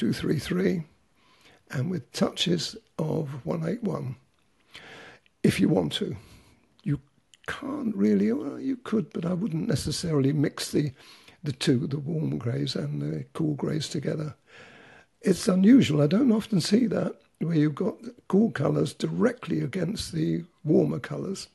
233 0.00 0.82
and 1.72 1.90
with 1.90 2.10
touches 2.12 2.74
of 2.98 3.44
181 3.44 4.16
if 5.42 5.60
you 5.60 5.68
want 5.68 5.92
to. 5.92 6.16
You 6.84 7.00
can't 7.46 7.94
really, 7.94 8.32
well, 8.32 8.58
you 8.58 8.78
could, 8.78 9.12
but 9.12 9.26
I 9.26 9.34
wouldn't 9.34 9.68
necessarily 9.68 10.32
mix 10.32 10.70
the, 10.70 10.92
the 11.44 11.52
two, 11.52 11.86
the 11.86 11.98
warm 11.98 12.38
greys 12.38 12.74
and 12.74 13.02
the 13.02 13.26
cool 13.34 13.52
greys 13.56 13.90
together. 13.90 14.34
It's 15.20 15.46
unusual. 15.48 16.00
I 16.00 16.06
don't 16.06 16.32
often 16.32 16.62
see 16.62 16.86
that 16.86 17.16
where 17.40 17.56
you've 17.56 17.74
got 17.74 17.96
cool 18.26 18.52
colours 18.52 18.94
directly 18.94 19.60
against 19.60 20.12
the 20.12 20.44
warmer 20.64 20.98
colours. 20.98 21.48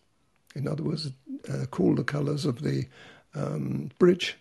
In 0.55 0.67
other 0.67 0.83
words, 0.83 1.09
uh, 1.51 1.65
cooler 1.71 2.03
colours 2.03 2.45
of 2.45 2.61
the 2.61 2.85
um, 3.33 3.89
bridge 3.97 4.37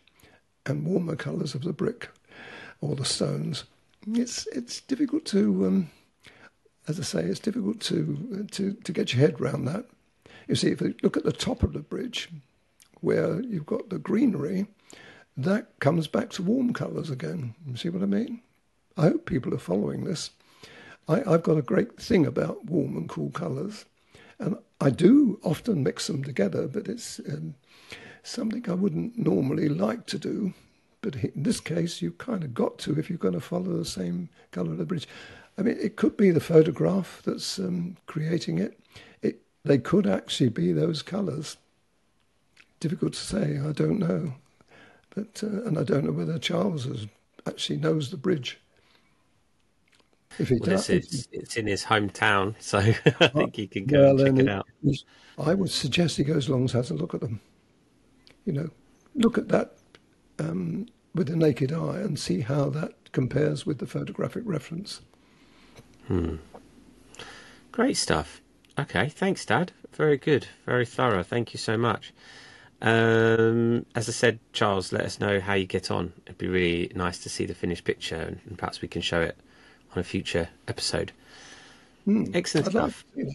and 0.67 0.85
warmer 0.85 1.17
colours 1.17 1.55
of 1.55 1.63
the 1.63 1.73
brick 1.73 2.11
or 2.83 2.97
the 2.97 3.07
stones 3.07 3.65
it's 4.07 4.47
it's 4.49 4.81
difficult 4.81 5.25
to, 5.27 5.67
um, 5.67 5.91
as 6.89 6.99
I 6.99 7.03
say, 7.03 7.25
it's 7.25 7.41
difficult 7.41 7.81
to 7.83 8.47
to 8.53 8.73
to 8.73 8.93
get 8.93 9.13
your 9.13 9.21
head 9.21 9.41
around 9.41 9.65
that. 9.67 9.87
You 10.49 10.55
see, 10.55 10.69
if 10.69 10.81
you 10.81 10.95
look 11.03 11.17
at 11.17 11.25
the 11.25 11.33
top 11.33 11.63
of 11.63 11.73
the 11.73 11.81
bridge, 11.81 12.29
where 13.01 13.41
you've 13.41 13.67
got 13.67 13.89
the 13.89 13.99
greenery, 13.99 14.67
that 15.37 15.79
comes 15.79 16.07
back 16.07 16.31
to 16.31 16.43
warm 16.43 16.73
colours 16.73 17.11
again. 17.11 17.55
You 17.67 17.77
see 17.77 17.89
what 17.89 18.03
I 18.03 18.07
mean? 18.07 18.41
I 18.97 19.03
hope 19.03 19.27
people 19.27 19.55
are 19.55 19.59
following 19.59 20.05
this. 20.05 20.31
I, 21.09 21.23
I've 21.27 21.43
got 21.43 21.59
a 21.59 21.63
great 21.63 22.01
thing 22.01 22.27
about 22.27 22.65
warm 22.67 22.97
and 22.97 23.09
cool 23.09 23.31
colours, 23.31 23.85
and 24.39 24.57
I 24.81 24.91
do 24.91 25.41
often 25.43 25.83
mix 25.83 26.07
them 26.07 26.23
together, 26.23 26.69
but 26.69 26.89
it's 26.89 27.19
um, 27.21 27.55
something 28.23 28.65
I 28.69 28.75
wouldn't 28.75 29.19
normally 29.19 29.69
like 29.69 30.07
to 30.07 30.19
do. 30.19 30.55
But 31.05 31.17
in 31.17 31.43
this 31.43 31.61
case, 31.61 32.01
you 32.01 32.13
kind 32.13 32.43
of 32.43 32.55
got 32.55 32.79
to 32.79 32.99
if 32.99 33.11
you're 33.11 33.19
going 33.19 33.35
to 33.35 33.41
follow 33.41 33.77
the 33.77 33.85
same 33.85 34.31
colour 34.53 34.71
of 34.71 34.79
the 34.79 34.87
bridge. 34.87 35.07
I 35.59 35.63
mean, 35.63 35.77
it 35.79 35.97
could 35.97 36.17
be 36.17 36.31
the 36.31 36.41
photograph 36.41 37.21
that's 37.27 37.59
um, 37.59 37.99
creating 38.07 38.59
it. 38.59 38.81
it. 39.21 39.43
They 39.67 39.77
could 39.77 40.07
actually 40.07 40.49
be 40.49 40.73
those 40.73 41.03
colours. 41.03 41.59
Difficult 42.81 43.13
to 43.13 43.21
say. 43.21 43.59
I 43.59 43.73
don't 43.73 43.99
know, 43.99 44.33
but 45.15 45.43
uh, 45.45 45.65
and 45.67 45.79
I 45.79 45.83
don't 45.83 46.07
know 46.07 46.13
whether 46.13 46.39
Charles 46.39 46.87
has, 46.87 47.07
actually 47.47 47.81
knows 47.81 48.11
the 48.11 48.17
bridge. 48.17 48.59
If 50.39 50.49
he 50.49 50.55
well, 50.55 50.71
does, 50.71 50.89
it's, 50.89 51.29
it's, 51.33 51.57
in 51.59 51.67
his 51.67 51.85
hometown, 51.85 52.55
so 52.61 52.79
I 53.21 53.27
think 53.29 53.57
he 53.57 53.67
can 53.67 53.85
go 53.85 54.15
well, 54.15 54.21
and 54.23 54.39
check 54.39 54.47
it 54.47 54.51
out. 54.51 54.67
I 55.37 55.53
would 55.53 55.71
suggest 55.71 56.17
he 56.17 56.25
goes 56.25 56.49
along 56.49 56.63
and 56.63 56.71
has 56.71 56.91
a 56.91 56.95
look 56.95 57.13
at 57.13 57.21
them. 57.21 57.41
You 58.47 58.55
know, 58.55 58.71
look 59.15 59.37
at 59.37 59.49
that 59.49 59.75
um, 60.39 60.87
with 61.15 61.29
the 61.29 61.37
naked 61.37 61.73
eye 61.73 61.99
and 61.99 62.19
see 62.19 62.41
how 62.41 62.71
that 62.71 63.13
compares 63.13 63.65
with 63.65 63.79
the 63.79 63.87
photographic 63.87 64.43
reference. 64.47 65.01
Hmm. 66.09 66.37
Great 67.73 67.97
stuff. 67.97 68.41
Okay, 68.79 69.09
thanks, 69.09 69.45
Dad. 69.47 69.73
Very 69.93 70.17
good, 70.17 70.47
very 70.67 70.85
thorough. 70.85 71.23
Thank 71.23 71.55
you 71.55 71.59
so 71.59 71.77
much. 71.77 72.13
Um, 72.83 73.87
as 73.95 74.09
I 74.09 74.13
said, 74.13 74.41
Charles, 74.53 74.93
let 74.93 75.03
us 75.03 75.21
know 75.21 75.41
how 75.41 75.55
you 75.55 75.65
get 75.65 75.91
on. 75.91 76.13
It'd 76.27 76.39
be 76.39 76.49
really 76.49 76.93
nice 76.95 77.19
to 77.21 77.29
see 77.29 77.47
the 77.47 77.55
finished 77.55 77.85
picture, 77.85 78.17
and, 78.17 78.41
and 78.47 78.59
perhaps 78.59 78.83
we 78.83 78.89
can 78.89 79.01
show 79.01 79.21
it 79.21 79.37
on 79.93 80.01
a 80.01 80.03
future 80.03 80.49
episode. 80.67 81.13
Mm, 82.07 82.35
Excellent 82.35 82.67
I'd 82.67 82.73
stuff. 82.73 83.05
Like 83.17 83.29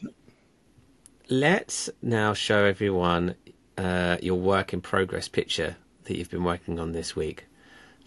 let's 1.30 1.90
now 2.02 2.34
show 2.34 2.66
everyone 2.66 3.36
uh, 3.78 4.18
your 4.22 4.40
work 4.40 4.74
in 4.74 4.82
progress 4.82 5.28
picture 5.28 5.78
that 6.06 6.18
you've 6.18 6.30
been 6.30 6.44
working 6.44 6.80
on 6.80 6.92
this 6.92 7.16
week. 7.16 7.46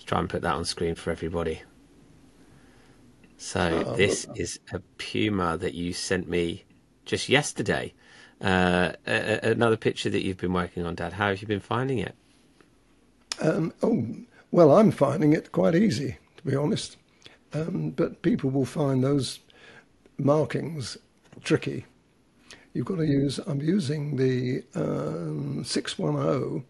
Let's 0.02 0.09
try 0.09 0.18
and 0.18 0.28
put 0.28 0.42
that 0.42 0.54
on 0.54 0.64
screen 0.64 0.97
for 0.97 1.12
everybody. 1.12 1.62
So 3.37 3.85
oh, 3.87 3.94
this 3.94 4.26
is 4.35 4.59
a 4.73 4.80
puma 4.99 5.56
that 5.59 5.75
you 5.75 5.92
sent 5.92 6.28
me 6.28 6.64
just 7.04 7.28
yesterday. 7.28 7.94
Uh, 8.40 8.94
a- 9.06 9.52
another 9.52 9.76
picture 9.76 10.11
that 10.11 10.25
you've 10.25 10.38
been 10.38 10.52
working 10.52 10.85
on, 10.85 10.97
Dad. 10.97 11.12
How 11.12 11.28
have 11.28 11.40
you 11.40 11.47
been 11.47 11.61
finding 11.61 11.99
it? 11.99 12.16
Um, 13.40 13.73
oh, 13.80 14.04
well, 14.50 14.76
I'm 14.76 14.90
finding 14.90 15.35
it 15.35 15.52
quite 15.52 15.76
easy, 15.76 16.16
to 16.37 16.42
be 16.42 16.56
honest. 16.56 16.97
Um, 17.52 17.90
but 17.90 18.23
people 18.23 18.50
will 18.50 18.64
find 18.64 19.04
those 19.04 19.38
markings 20.18 20.99
tricky. 21.44 21.87
You've 22.75 22.87
got 22.87 22.97
to 22.97 23.06
use, 23.06 23.38
I'm 23.47 23.61
using 23.61 24.16
the 24.16 24.64
um, 24.75 25.62
610 25.62 26.64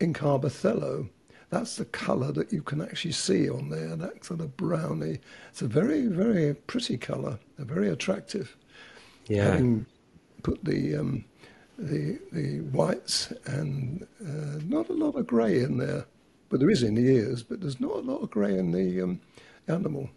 in 0.00 0.14
Carbothello. 0.14 1.10
That's 1.50 1.76
the 1.76 1.86
colour 1.86 2.30
that 2.32 2.52
you 2.52 2.62
can 2.62 2.82
actually 2.82 3.12
see 3.12 3.48
on 3.48 3.70
there, 3.70 3.96
that 3.96 4.24
sort 4.24 4.40
of 4.40 4.56
browny. 4.56 5.18
It's 5.50 5.62
a 5.62 5.66
very, 5.66 6.06
very 6.06 6.54
pretty 6.54 6.98
colour, 6.98 7.38
very 7.58 7.88
attractive. 7.88 8.54
Yeah. 9.26 9.52
Having 9.52 9.86
put 10.42 10.64
the 10.64 10.96
um, 10.96 11.24
the 11.78 12.18
the 12.32 12.60
whites 12.60 13.32
and 13.46 14.06
uh, 14.20 14.60
not 14.66 14.88
a 14.88 14.94
lot 14.94 15.16
of 15.16 15.26
grey 15.26 15.60
in 15.60 15.78
there, 15.78 16.04
but 16.48 16.60
there 16.60 16.70
is 16.70 16.82
in 16.82 16.94
the 16.94 17.06
ears, 17.06 17.42
but 17.42 17.60
there's 17.60 17.80
not 17.80 17.96
a 17.96 18.00
lot 18.00 18.22
of 18.22 18.30
grey 18.30 18.58
in 18.58 18.72
the 18.72 19.00
um, 19.00 19.20
animal. 19.68 20.10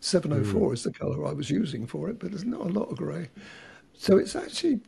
704 0.00 0.70
mm. 0.70 0.74
is 0.74 0.82
the 0.82 0.92
colour 0.92 1.26
I 1.26 1.32
was 1.32 1.50
using 1.50 1.86
for 1.86 2.08
it, 2.10 2.18
but 2.18 2.30
there's 2.30 2.44
not 2.44 2.60
a 2.60 2.72
lot 2.72 2.90
of 2.90 2.98
grey. 2.98 3.28
So 3.94 4.18
it's 4.18 4.36
actually 4.36 4.80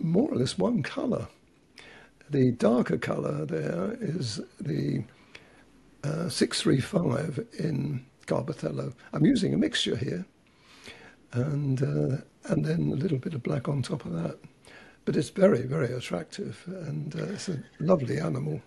more 0.00 0.28
or 0.30 0.36
less 0.36 0.58
one 0.58 0.82
colour. 0.82 1.28
The 2.28 2.52
darker 2.52 2.98
colour 2.98 3.44
there 3.44 3.96
is 4.00 4.40
the 4.60 5.04
uh, 6.04 6.28
635 6.28 7.46
in 7.58 8.04
Carbothello. 8.26 8.92
I'm 9.12 9.26
using 9.26 9.54
a 9.54 9.58
mixture 9.58 9.96
here, 9.96 10.24
and 11.32 11.82
uh, 11.82 12.16
and 12.44 12.64
then 12.64 12.90
a 12.92 12.96
little 12.96 13.18
bit 13.18 13.34
of 13.34 13.42
black 13.42 13.68
on 13.68 13.82
top 13.82 14.04
of 14.04 14.12
that. 14.12 14.38
But 15.04 15.16
it's 15.16 15.30
very, 15.30 15.62
very 15.62 15.92
attractive, 15.92 16.62
and 16.66 17.14
uh, 17.16 17.24
it's 17.24 17.48
a 17.48 17.62
lovely 17.80 18.18
animal. 18.18 18.60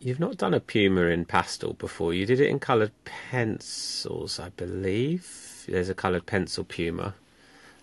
You've 0.00 0.20
not 0.20 0.36
done 0.36 0.54
a 0.54 0.60
puma 0.60 1.02
in 1.06 1.24
pastel 1.24 1.72
before. 1.72 2.14
You 2.14 2.24
did 2.24 2.40
it 2.40 2.48
in 2.48 2.60
coloured 2.60 2.92
pencils, 3.04 4.38
I 4.38 4.50
believe. 4.50 5.64
There's 5.66 5.88
a 5.88 5.94
coloured 5.94 6.26
pencil 6.26 6.64
puma. 6.64 7.14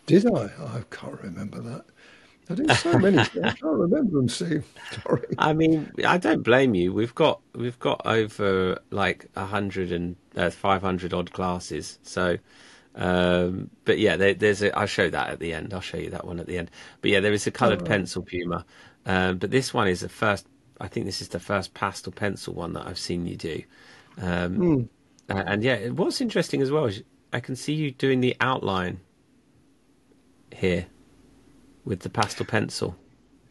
Did 0.05 0.25
I? 0.27 0.45
I 0.45 0.83
can't 0.91 1.21
remember 1.21 1.59
that. 1.61 1.85
I 2.49 2.55
did 2.55 2.71
so 2.71 2.97
many. 2.99 3.17
I 3.17 3.25
can't 3.25 3.63
remember 3.63 4.17
them, 4.17 4.29
Steve. 4.29 4.65
Sorry. 5.03 5.35
I 5.37 5.53
mean, 5.53 5.91
I 6.05 6.17
don't 6.17 6.43
blame 6.43 6.75
you. 6.75 6.93
We've 6.93 7.15
got 7.15 7.41
we've 7.53 7.79
got 7.79 8.01
over 8.05 8.79
like 8.91 9.27
a 9.35 9.45
hundred 9.45 9.91
and 9.91 10.15
uh, 10.35 10.51
five 10.51 10.81
hundred 10.81 11.13
odd 11.13 11.31
classes. 11.31 11.97
So, 12.03 12.37
um, 12.95 13.69
but 13.83 13.97
yeah, 13.97 14.15
there, 14.15 14.33
there's 14.33 14.61
a. 14.61 14.77
I'll 14.77 14.85
show 14.85 15.09
that 15.09 15.29
at 15.29 15.39
the 15.39 15.53
end. 15.53 15.73
I'll 15.73 15.81
show 15.81 15.97
you 15.97 16.11
that 16.11 16.25
one 16.25 16.39
at 16.39 16.45
the 16.45 16.57
end. 16.57 16.69
But 17.01 17.11
yeah, 17.11 17.19
there 17.19 17.33
is 17.33 17.47
a 17.47 17.51
coloured 17.51 17.81
right. 17.81 17.89
pencil 17.89 18.21
puma. 18.21 18.65
Um, 19.07 19.37
but 19.37 19.49
this 19.49 19.73
one 19.73 19.87
is 19.87 20.01
the 20.01 20.09
first. 20.09 20.45
I 20.79 20.87
think 20.87 21.05
this 21.05 21.21
is 21.21 21.29
the 21.29 21.39
first 21.39 21.73
pastel 21.73 22.11
pencil 22.11 22.53
one 22.53 22.73
that 22.73 22.85
I've 22.85 22.99
seen 22.99 23.25
you 23.25 23.37
do. 23.37 23.63
Um, 24.21 24.57
mm. 24.57 24.89
and 25.29 25.63
yeah, 25.63 25.87
what's 25.89 26.21
interesting 26.21 26.61
as 26.61 26.69
well 26.69 26.85
is 26.85 27.01
I 27.33 27.39
can 27.39 27.55
see 27.55 27.73
you 27.73 27.91
doing 27.91 28.21
the 28.21 28.35
outline 28.39 28.99
here 30.53 30.85
with 31.85 32.01
the 32.01 32.09
pastel 32.09 32.45
pencil. 32.45 32.95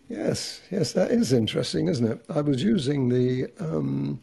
Yes, 0.09 0.61
yes, 0.71 0.93
that 0.93 1.11
is 1.11 1.33
interesting, 1.33 1.89
isn't 1.89 2.07
it? 2.07 2.25
I 2.29 2.43
was 2.43 2.63
using 2.63 3.09
the, 3.09 3.47
um, 3.59 4.21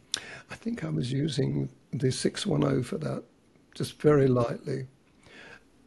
I 0.52 0.56
think 0.56 0.84
I 0.84 0.90
was 0.90 1.12
using 1.12 1.70
the 1.92 2.12
610 2.12 2.84
for 2.84 2.98
that, 3.00 3.24
just 3.74 4.00
very 4.00 4.28
lightly. 4.28 4.86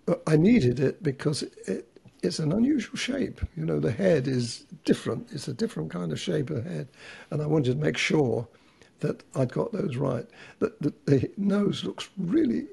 But 0.05 0.23
I 0.27 0.37
needed 0.37 0.81
it 0.81 1.03
because 1.03 1.43
it, 1.67 1.89
it's 2.23 2.39
an 2.39 2.53
unusual 2.53 2.97
shape. 2.97 3.41
You 3.57 3.65
know, 3.65 3.79
the 3.79 3.93
head 3.93 4.27
is 4.27 4.67
different. 4.85 5.29
It's 5.31 5.49
a 5.49 5.55
different 5.55 5.91
kind 5.91 6.11
of 6.11 6.19
shape 6.19 6.51
of 6.51 6.65
head. 6.65 6.89
And 7.31 7.41
I 7.41 7.47
wanted 7.47 7.73
to 7.73 7.79
make 7.79 7.97
sure 7.97 8.49
that 9.01 9.23
I'd 9.35 9.53
got 9.53 9.73
those 9.73 9.97
right. 9.97 10.27
That 10.59 10.81
the, 10.81 10.93
the 11.07 11.31
nose 11.37 11.85
looks 11.85 12.09
really 12.19 12.67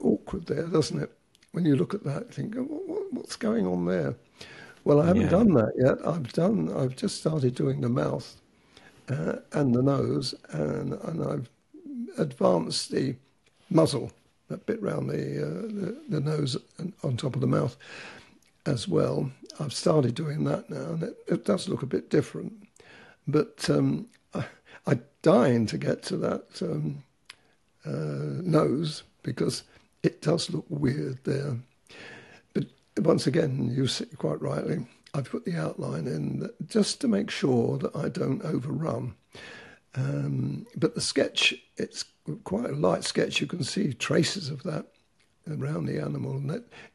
awkward 0.00 0.46
there, 0.46 0.66
doesn't 0.66 1.00
it? 1.00 1.12
When 1.52 1.64
you 1.64 1.76
look 1.76 1.94
at 1.94 2.04
that, 2.04 2.26
you 2.26 2.32
think, 2.32 2.54
what, 2.56 3.12
what's 3.12 3.36
going 3.36 3.66
on 3.66 3.84
there? 3.86 4.16
Well, 4.84 5.00
I 5.00 5.06
haven't 5.06 5.22
yeah. 5.22 5.28
done 5.28 5.52
that 5.54 5.72
yet. 5.76 6.06
I've 6.06 6.32
done. 6.32 6.72
I've 6.76 6.96
just 6.96 7.18
started 7.18 7.54
doing 7.54 7.80
the 7.80 7.88
mouth 7.88 8.36
uh, 9.08 9.36
and 9.52 9.74
the 9.74 9.82
nose, 9.82 10.34
and 10.50 10.94
and 10.94 11.24
I've 11.24 11.50
advanced 12.18 12.90
the 12.90 13.14
muzzle, 13.70 14.12
that 14.48 14.66
bit 14.66 14.82
round 14.82 15.08
the, 15.08 15.14
uh, 15.14 15.62
the, 15.62 15.96
the 16.08 16.20
nose 16.20 16.56
and 16.78 16.92
on 17.02 17.16
top 17.16 17.34
of 17.34 17.40
the 17.40 17.46
mouth, 17.46 17.76
as 18.66 18.88
well. 18.88 19.30
I've 19.60 19.72
started 19.72 20.14
doing 20.14 20.44
that 20.44 20.68
now, 20.68 20.92
and 20.92 21.02
it, 21.04 21.16
it 21.28 21.44
does 21.44 21.68
look 21.68 21.82
a 21.82 21.86
bit 21.86 22.10
different. 22.10 22.52
But 23.28 23.68
um, 23.70 24.08
I, 24.34 24.44
I'm 24.86 25.04
dying 25.22 25.66
to 25.66 25.78
get 25.78 26.02
to 26.04 26.16
that 26.18 26.60
um, 26.60 27.04
uh, 27.86 28.42
nose 28.42 29.04
because 29.22 29.62
it 30.02 30.20
does 30.22 30.50
look 30.50 30.66
weird 30.68 31.18
there 31.22 31.56
once 33.04 33.26
again, 33.26 33.72
you 33.74 33.86
said 33.86 34.16
quite 34.18 34.40
rightly, 34.40 34.86
I've 35.14 35.30
put 35.30 35.44
the 35.44 35.56
outline 35.56 36.06
in 36.06 36.50
just 36.66 37.00
to 37.00 37.08
make 37.08 37.30
sure 37.30 37.78
that 37.78 37.94
I 37.94 38.08
don't 38.08 38.42
overrun. 38.44 39.14
Um, 39.94 40.66
but 40.74 40.94
the 40.94 41.00
sketch, 41.00 41.54
it's 41.76 42.04
quite 42.44 42.70
a 42.70 42.74
light 42.74 43.04
sketch. 43.04 43.40
You 43.40 43.46
can 43.46 43.62
see 43.62 43.92
traces 43.92 44.48
of 44.48 44.62
that 44.62 44.86
around 45.50 45.86
the 45.86 45.98
animal, 45.98 46.40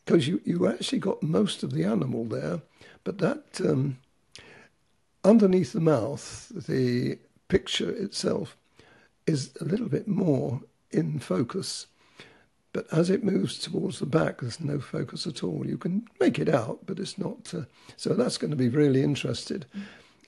because 0.05 0.27
you 0.27 0.41
you 0.45 0.67
actually 0.67 0.99
got 0.99 1.21
most 1.21 1.63
of 1.63 1.73
the 1.73 1.83
animal 1.83 2.25
there, 2.25 2.61
but 3.03 3.17
that 3.19 3.61
um, 3.63 3.97
underneath 5.23 5.73
the 5.73 5.81
mouth, 5.81 6.47
the 6.67 7.19
picture 7.49 7.91
itself 7.91 8.57
is 9.25 9.51
a 9.59 9.65
little 9.65 9.89
bit 9.89 10.07
more 10.07 10.61
in 10.91 11.19
focus. 11.19 11.87
But 12.73 12.85
as 12.91 13.09
it 13.09 13.23
moves 13.23 13.57
towards 13.57 13.99
the 13.99 14.05
back, 14.05 14.41
there's 14.41 14.59
no 14.59 14.79
focus 14.79 15.25
at 15.25 15.43
all. 15.43 15.65
You 15.65 15.77
can 15.77 16.07
make 16.19 16.37
it 16.37 16.49
out, 16.49 16.79
but 16.85 16.99
it's 16.99 17.17
not. 17.17 17.53
Uh, 17.53 17.61
so 17.95 18.13
that's 18.13 18.37
going 18.37 18.51
to 18.51 18.57
be 18.57 18.69
really 18.69 19.01
interested. 19.01 19.65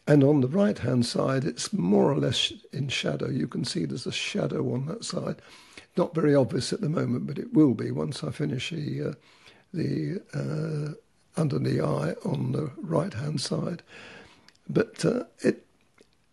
And 0.08 0.23
on 0.23 0.41
the 0.41 0.47
right 0.47 0.78
hand 0.78 1.06
side, 1.06 1.43
it's 1.45 1.71
more 1.71 2.12
or 2.12 2.17
less 2.17 2.52
in 2.73 2.88
shadow. 2.88 3.30
You 3.30 3.47
can 3.47 3.63
see 3.63 3.86
there's 3.86 4.08
a 4.08 4.12
shadow 4.12 4.73
on 4.73 4.88
that 4.88 5.04
side. 5.04 5.41
Not 5.97 6.15
very 6.15 6.34
obvious 6.34 6.73
at 6.73 6.82
the 6.82 6.89
moment, 6.89 7.28
but 7.28 7.38
it 7.38 7.54
will 7.54 7.75
be 7.75 7.91
once 7.91 8.23
I 8.23 8.32
finish 8.32 8.71
the, 8.71 9.10
uh, 9.10 9.13
the 9.73 10.21
uh, 10.34 11.39
under 11.39 11.60
the 11.60 11.82
eye 11.82 12.15
on 12.25 12.54
the 12.54 12.71
right 12.78 13.13
hand 13.13 13.41
side. 13.41 13.84
But 14.67 15.04
uh, 15.06 15.25
it 15.41 15.65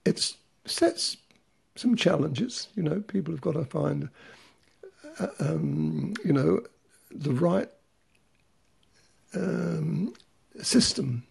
it 0.04 0.34
sets 0.64 1.16
some 1.74 1.96
challenges. 1.96 2.68
You 2.76 2.82
know, 2.82 3.00
people 3.00 3.34
have 3.34 3.40
got 3.40 3.52
to 3.52 3.64
find 3.64 4.08
um, 5.38 6.14
you 6.24 6.32
know, 6.32 6.60
the 7.10 7.32
right 7.32 7.68
um, 9.34 10.14
system 10.60 11.24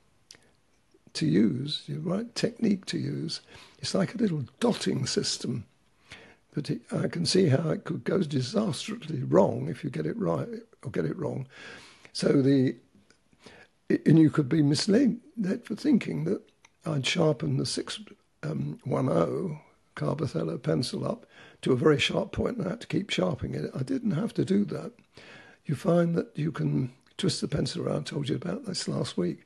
to 1.14 1.26
use, 1.26 1.84
the 1.88 2.00
right 2.00 2.34
technique 2.36 2.86
to 2.86 2.98
use. 2.98 3.42
It's 3.80 3.96
like 3.96 4.14
a 4.14 4.18
little 4.18 4.44
dotting 4.60 5.06
system. 5.06 5.66
But 6.54 6.70
it, 6.70 6.82
I 6.92 7.08
can 7.08 7.26
see 7.26 7.48
how 7.50 7.70
it 7.70 7.84
could 7.84 8.04
go 8.04 8.20
disastrously 8.22 9.24
wrong 9.24 9.68
if 9.68 9.84
you 9.84 9.90
get 9.90 10.06
it 10.06 10.18
right 10.18 10.48
or 10.84 10.92
get 10.92 11.06
it 11.06 11.18
wrong. 11.18 11.48
So 12.14 12.42
the 12.42 12.76
and 13.90 14.18
you 14.18 14.30
could 14.32 14.50
be 14.50 14.64
misled 14.64 15.20
for 15.64 15.76
thinking 15.76 16.24
that 16.24 16.42
I'd 16.86 17.06
sharpen 17.06 17.58
the 17.58 17.66
610 17.66 18.80
um, 18.92 19.60
Carbothello 19.96 20.62
pencil 20.62 21.06
up 21.06 21.26
to 21.62 21.72
a 21.72 21.78
very 21.78 22.00
sharp 22.00 22.32
point 22.32 22.58
and 22.58 22.68
I 22.68 22.72
had 22.72 22.82
to 22.82 22.88
keep 22.88 23.10
sharpening 23.10 23.56
it. 23.56 23.72
I 23.76 23.84
didn't 23.84 24.12
have 24.12 24.34
to 24.36 24.46
do 24.46 24.66
that. 24.66 24.92
You 25.66 25.76
find 25.76 26.16
that 26.16 26.32
you 26.36 26.52
can 26.52 26.92
twist 27.18 27.42
the 27.42 27.48
pencil 27.48 27.84
around. 27.84 28.00
I 28.00 28.04
told 28.04 28.30
you 28.30 28.36
about 28.36 28.66
this 28.66 28.88
last 28.88 29.18
week. 29.18 29.46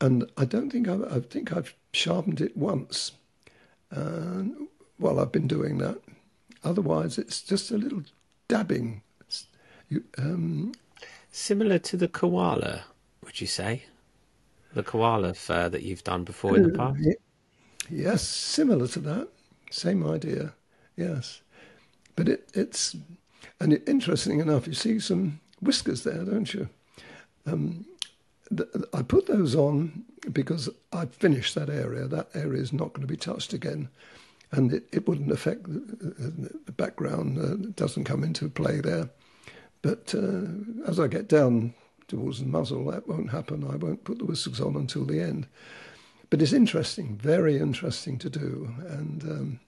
And 0.00 0.30
I 0.36 0.44
don't 0.44 0.70
think 0.70 0.88
I've, 0.88 1.04
I 1.12 1.20
think 1.20 1.52
I've 1.52 1.74
sharpened 1.92 2.40
it 2.40 2.56
once. 2.56 3.12
And 3.90 4.68
well, 4.98 5.18
I've 5.20 5.32
been 5.32 5.48
doing 5.48 5.78
that. 5.78 6.00
Otherwise, 6.64 7.18
it's 7.18 7.42
just 7.42 7.70
a 7.70 7.76
little 7.76 8.02
dabbing. 8.48 9.02
You, 9.88 10.04
um, 10.18 10.72
Similar 11.30 11.78
to 11.80 11.96
the 11.96 12.08
koala, 12.08 12.84
would 13.24 13.40
you 13.40 13.46
say? 13.46 13.84
The 14.74 14.82
koala 14.82 15.34
fur 15.34 15.68
that 15.68 15.82
you've 15.82 16.04
done 16.04 16.24
before 16.24 16.56
in 16.56 16.62
the 16.64 16.78
past? 16.78 16.98
Yes, 17.90 18.22
similar 18.22 18.86
to 18.88 19.00
that. 19.00 19.28
Same 19.72 20.06
idea. 20.06 20.52
Yes, 20.96 21.40
but 22.14 22.28
it, 22.28 22.50
it's 22.54 22.94
and 23.58 23.72
it, 23.72 23.88
interesting 23.88 24.40
enough, 24.40 24.66
you 24.66 24.74
see 24.74 24.98
some 25.00 25.40
whiskers 25.60 26.04
there, 26.04 26.24
don't 26.24 26.52
you? 26.52 26.68
Um, 27.46 27.86
I 28.92 29.02
put 29.02 29.26
those 29.26 29.54
on 29.54 30.04
because 30.30 30.68
I 30.92 31.06
finished 31.06 31.54
that 31.54 31.70
area. 31.70 32.06
That 32.06 32.28
area 32.34 32.60
is 32.60 32.72
not 32.72 32.92
going 32.92 33.00
to 33.00 33.12
be 33.12 33.16
touched 33.16 33.54
again, 33.54 33.88
and 34.50 34.74
it, 34.74 34.84
it 34.92 35.08
wouldn't 35.08 35.32
affect 35.32 35.64
the, 35.64 36.50
the 36.66 36.72
background. 36.72 37.38
Uh, 37.38 37.68
it 37.68 37.76
doesn't 37.76 38.04
come 38.04 38.22
into 38.22 38.50
play 38.50 38.80
there. 38.80 39.08
But 39.80 40.14
uh, 40.14 40.86
as 40.86 41.00
I 41.00 41.08
get 41.08 41.28
down 41.28 41.72
towards 42.08 42.40
the 42.40 42.46
muzzle, 42.46 42.90
that 42.90 43.08
won't 43.08 43.30
happen. 43.30 43.64
I 43.64 43.76
won't 43.76 44.04
put 44.04 44.18
the 44.18 44.26
whiskers 44.26 44.60
on 44.60 44.76
until 44.76 45.06
the 45.06 45.20
end. 45.20 45.46
But 46.32 46.40
it's 46.40 46.54
interesting, 46.54 47.18
very 47.18 47.58
interesting 47.58 48.16
to 48.16 48.30
do, 48.30 48.74
and 48.88 49.22
um, 49.24 49.60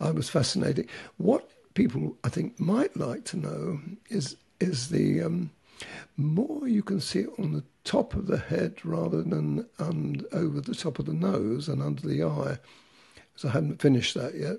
I 0.00 0.10
was 0.12 0.30
fascinated. 0.30 0.88
What 1.18 1.50
people 1.74 2.16
I 2.24 2.30
think 2.30 2.58
might 2.58 2.96
like 2.96 3.26
to 3.26 3.36
know 3.36 3.82
is 4.08 4.36
is 4.60 4.88
the 4.88 5.22
um, 5.22 5.50
more 6.16 6.66
you 6.66 6.82
can 6.82 7.02
see 7.02 7.18
it 7.18 7.38
on 7.38 7.52
the 7.52 7.64
top 7.84 8.14
of 8.14 8.28
the 8.28 8.38
head 8.38 8.82
rather 8.82 9.20
than 9.22 9.66
and 9.78 10.24
over 10.32 10.62
the 10.62 10.74
top 10.74 10.98
of 10.98 11.04
the 11.04 11.12
nose 11.12 11.68
and 11.68 11.82
under 11.82 12.08
the 12.08 12.24
eye. 12.24 12.56
So 13.36 13.50
I 13.50 13.52
haven't 13.52 13.82
finished 13.82 14.14
that 14.14 14.34
yet. 14.34 14.56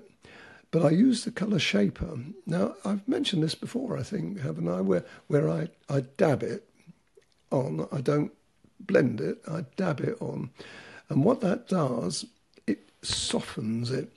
But 0.70 0.84
I 0.84 0.90
use 0.90 1.24
the 1.24 1.32
colour 1.32 1.58
shaper. 1.58 2.20
Now 2.46 2.76
I've 2.84 3.08
mentioned 3.08 3.42
this 3.42 3.56
before, 3.56 3.98
I 3.98 4.04
think, 4.04 4.38
haven't 4.42 4.68
I? 4.68 4.80
Where 4.80 5.04
where 5.26 5.50
I, 5.50 5.70
I 5.88 6.02
dab 6.16 6.44
it 6.44 6.68
on. 7.50 7.88
I 7.90 8.00
don't 8.00 8.30
blend 8.78 9.20
it, 9.20 9.38
I 9.48 9.64
dab 9.74 9.98
it 9.98 10.16
on. 10.20 10.50
And 11.08 11.24
what 11.24 11.40
that 11.40 11.68
does, 11.68 12.24
it 12.66 12.88
softens 13.02 13.90
it. 13.90 14.10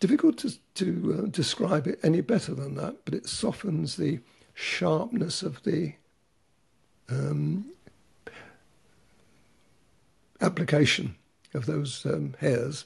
Difficult 0.00 0.38
to, 0.38 0.52
to 0.74 1.22
uh, 1.24 1.26
describe 1.30 1.86
it 1.86 1.98
any 2.02 2.20
better 2.20 2.54
than 2.54 2.74
that, 2.76 3.04
but 3.04 3.14
it 3.14 3.28
softens 3.28 3.96
the 3.96 4.20
sharpness 4.54 5.42
of 5.42 5.62
the 5.64 5.94
um, 7.08 7.66
application 10.40 11.16
of 11.54 11.66
those 11.66 12.04
um, 12.06 12.34
hairs. 12.40 12.84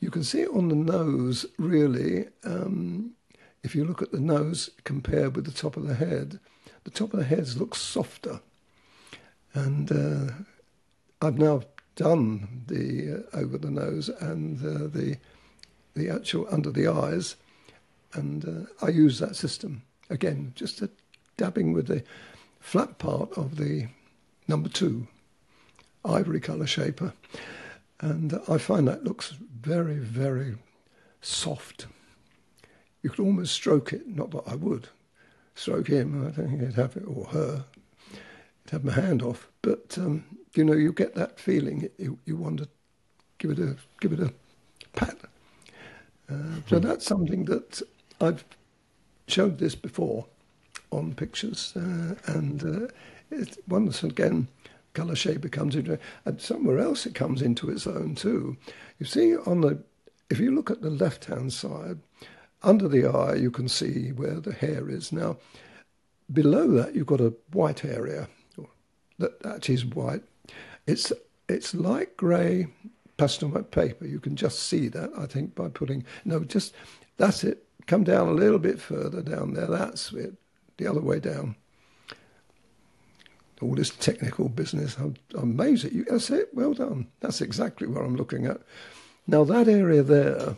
You 0.00 0.10
can 0.10 0.24
see 0.24 0.42
it 0.42 0.50
on 0.50 0.68
the 0.68 0.74
nose, 0.74 1.46
really. 1.58 2.26
Um, 2.44 3.12
if 3.62 3.74
you 3.74 3.84
look 3.84 4.02
at 4.02 4.12
the 4.12 4.20
nose 4.20 4.68
compared 4.84 5.36
with 5.36 5.46
the 5.46 5.52
top 5.52 5.76
of 5.76 5.86
the 5.86 5.94
head, 5.94 6.38
the 6.84 6.90
top 6.90 7.14
of 7.14 7.20
the 7.20 7.24
head 7.24 7.48
looks 7.54 7.80
softer. 7.80 8.40
And 9.54 9.90
uh, 9.90 10.32
I've 11.22 11.38
now 11.38 11.62
done 11.96 12.64
the 12.66 13.24
uh, 13.32 13.38
over 13.38 13.58
the 13.58 13.70
nose 13.70 14.08
and 14.08 14.58
uh, 14.64 14.88
the 14.88 15.16
the 15.94 16.10
actual 16.10 16.46
under 16.50 16.70
the 16.70 16.88
eyes, 16.88 17.36
and 18.14 18.44
uh, 18.44 18.84
I 18.84 18.88
use 18.88 19.18
that 19.20 19.36
system 19.36 19.82
again, 20.10 20.52
just 20.54 20.82
a 20.82 20.90
dabbing 21.36 21.72
with 21.72 21.86
the 21.86 22.02
flat 22.60 22.98
part 22.98 23.32
of 23.36 23.56
the 23.56 23.88
number 24.48 24.68
two 24.68 25.06
ivory 26.04 26.40
colour 26.40 26.66
shaper. 26.66 27.12
And 28.00 28.38
I 28.48 28.58
find 28.58 28.86
that 28.88 29.04
looks 29.04 29.30
very, 29.30 29.96
very 29.96 30.56
soft. 31.20 31.86
You 33.02 33.10
could 33.10 33.20
almost 33.20 33.54
stroke 33.54 33.92
it, 33.92 34.06
not 34.06 34.30
that 34.32 34.42
I 34.46 34.54
would 34.54 34.88
stroke 35.54 35.88
him, 35.88 36.26
I 36.26 36.30
don't 36.30 36.48
think 36.48 36.60
he'd 36.60 36.74
have 36.74 36.96
it, 36.96 37.04
or 37.06 37.26
her, 37.26 37.64
he'd 38.10 38.70
have 38.70 38.84
my 38.84 38.92
hand 38.92 39.22
off. 39.22 39.48
But, 39.62 39.96
um, 39.98 40.24
you 40.56 40.64
know, 40.64 40.74
you 40.74 40.92
get 40.92 41.14
that 41.14 41.38
feeling, 41.38 41.88
you, 41.98 42.18
you 42.24 42.36
want 42.36 42.58
to 42.58 42.68
give 43.38 43.50
it 43.50 43.58
a, 43.58 43.76
give 44.00 44.12
it 44.12 44.20
a 44.20 44.32
pat. 44.92 45.16
Uh, 46.30 46.60
so 46.66 46.78
hmm. 46.78 46.86
that's 46.86 47.06
something 47.06 47.44
that 47.46 47.82
I've 48.20 48.44
showed 49.26 49.58
this 49.58 49.74
before 49.74 50.26
on 50.90 51.14
pictures, 51.14 51.72
uh, 51.76 52.14
and 52.26 52.62
uh, 52.62 52.88
it, 53.30 53.58
once 53.68 54.02
again, 54.02 54.48
colour 54.92 55.16
shaper 55.16 55.40
becomes 55.40 55.74
into, 55.74 55.98
and 56.24 56.40
somewhere 56.40 56.78
else 56.78 57.04
it 57.04 57.14
comes 57.14 57.42
into 57.42 57.68
its 57.68 57.86
own 57.86 58.14
too. 58.14 58.56
You 58.98 59.06
see, 59.06 59.36
on 59.36 59.60
the 59.60 59.82
if 60.30 60.38
you 60.38 60.54
look 60.54 60.70
at 60.70 60.80
the 60.80 60.90
left 60.90 61.26
hand 61.26 61.52
side, 61.52 61.98
under 62.62 62.88
the 62.88 63.06
eye 63.06 63.34
you 63.34 63.50
can 63.50 63.68
see 63.68 64.12
where 64.12 64.40
the 64.40 64.52
hair 64.52 64.88
is. 64.88 65.12
Now, 65.12 65.36
below 66.32 66.68
that 66.68 66.94
you've 66.94 67.06
got 67.06 67.20
a 67.20 67.34
white 67.52 67.84
area 67.84 68.28
that 69.18 69.40
that 69.42 69.68
is 69.68 69.84
white. 69.84 70.22
It's 70.86 71.12
it's 71.48 71.74
light 71.74 72.16
grey 72.16 72.68
pastel 73.16 73.48
white 73.48 73.70
paper. 73.70 74.06
You 74.06 74.20
can 74.20 74.36
just 74.36 74.60
see 74.60 74.88
that 74.88 75.10
I 75.16 75.26
think 75.26 75.54
by 75.54 75.68
putting 75.68 76.04
no, 76.24 76.44
just 76.44 76.74
that's 77.16 77.44
it. 77.44 77.64
Come 77.86 78.04
down 78.04 78.28
a 78.28 78.32
little 78.32 78.58
bit 78.58 78.80
further 78.80 79.22
down 79.22 79.54
there. 79.54 79.66
That's 79.66 80.12
it 80.12 80.34
the 80.76 80.86
other 80.86 81.00
way 81.00 81.20
down. 81.20 81.56
All 83.62 83.74
this 83.74 83.90
technical 83.90 84.48
business, 84.48 84.96
I'm, 84.98 85.14
I'm 85.34 85.52
amazed 85.52 85.84
at 85.84 85.92
you. 85.92 86.04
That's 86.04 86.30
it, 86.30 86.50
well 86.52 86.74
done. 86.74 87.06
That's 87.20 87.40
exactly 87.40 87.86
what 87.86 88.04
I'm 88.04 88.16
looking 88.16 88.46
at. 88.46 88.60
Now, 89.26 89.44
that 89.44 89.68
area 89.68 90.02
there, 90.02 90.56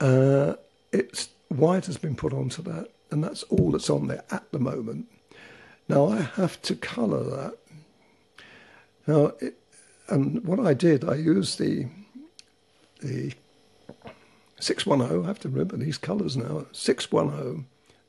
uh, 0.00 0.54
it's 0.92 1.28
white 1.48 1.86
has 1.86 1.98
been 1.98 2.14
put 2.14 2.32
onto 2.32 2.62
that, 2.62 2.88
and 3.10 3.22
that's 3.22 3.42
all 3.44 3.72
that's 3.72 3.90
on 3.90 4.06
there 4.06 4.24
at 4.30 4.50
the 4.52 4.58
moment. 4.58 5.08
Now, 5.88 6.06
I 6.08 6.22
have 6.22 6.62
to 6.62 6.74
colour 6.74 7.24
that. 7.24 7.58
Now, 9.06 9.32
it, 9.40 9.58
and 10.08 10.44
what 10.44 10.60
I 10.60 10.74
did, 10.74 11.04
I 11.04 11.14
used 11.14 11.58
the 11.58 11.86
the 13.00 13.34
610, 14.58 15.24
I 15.24 15.26
have 15.26 15.38
to 15.40 15.48
remember 15.48 15.76
these 15.76 15.98
colours 15.98 16.36
now, 16.36 16.66
610 16.72 17.66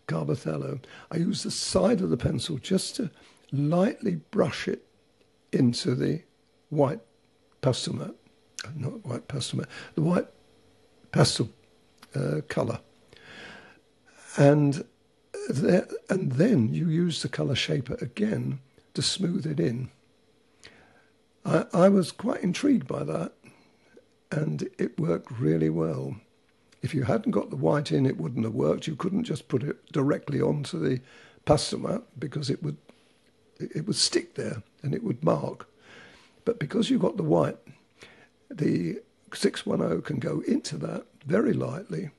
Carbothello, 0.07 0.79
I 1.11 1.17
used 1.17 1.43
the 1.43 1.51
side 1.51 2.01
of 2.01 2.09
the 2.09 2.17
pencil 2.17 2.57
just 2.57 2.95
to 2.95 3.11
lightly 3.51 4.15
brush 4.31 4.67
it 4.67 4.85
into 5.51 5.93
the 5.93 6.21
white 6.69 7.01
pastel 7.61 7.95
mat, 7.95 8.15
not 8.75 9.05
white 9.05 9.27
pastel 9.27 9.59
mat, 9.59 9.69
the 9.95 10.01
white 10.01 10.27
pastel 11.11 11.49
uh, 12.15 12.41
colour. 12.47 12.79
And, 14.37 14.85
there, 15.49 15.87
and 16.09 16.33
then 16.33 16.73
you 16.73 16.89
use 16.89 17.21
the 17.21 17.29
colour 17.29 17.55
shaper 17.55 17.97
again 17.99 18.59
to 18.93 19.01
smooth 19.01 19.45
it 19.45 19.59
in. 19.59 19.89
I, 21.47 21.65
I 21.73 21.89
was 21.89 22.11
quite 22.11 22.43
intrigued 22.43 22.87
by 22.87 23.03
that, 23.05 23.31
and 24.31 24.69
it 24.77 24.99
worked 24.99 25.31
really 25.31 25.69
well. 25.69 26.17
If 26.81 26.93
you 26.93 27.03
hadn't 27.03 27.31
got 27.31 27.49
the 27.49 27.55
white 27.55 27.91
in, 27.91 28.05
it 28.05 28.17
wouldn't 28.17 28.43
have 28.43 28.53
worked. 28.53 28.85
You 28.85 28.95
couldn't 28.95 29.23
just 29.23 29.47
put 29.47 29.63
it 29.63 29.91
directly 29.91 30.41
onto 30.41 30.77
the 30.77 30.99
pastel 31.45 31.79
mat 31.79 32.03
because 32.19 32.49
it 32.49 32.61
would 32.61 32.77
it 33.59 33.87
would 33.87 33.95
stick 33.95 34.35
there 34.35 34.61
and 34.83 34.93
it 34.93 35.03
would 35.03 35.23
mark. 35.23 35.67
But 36.45 36.59
because 36.59 36.89
you've 36.89 37.01
got 37.01 37.17
the 37.17 37.23
white, 37.23 37.57
the 38.51 38.99
610 39.33 40.01
can 40.03 40.19
go 40.19 40.41
into 40.41 40.77
that 40.77 41.05
very 41.25 41.53
lightly 41.53 42.11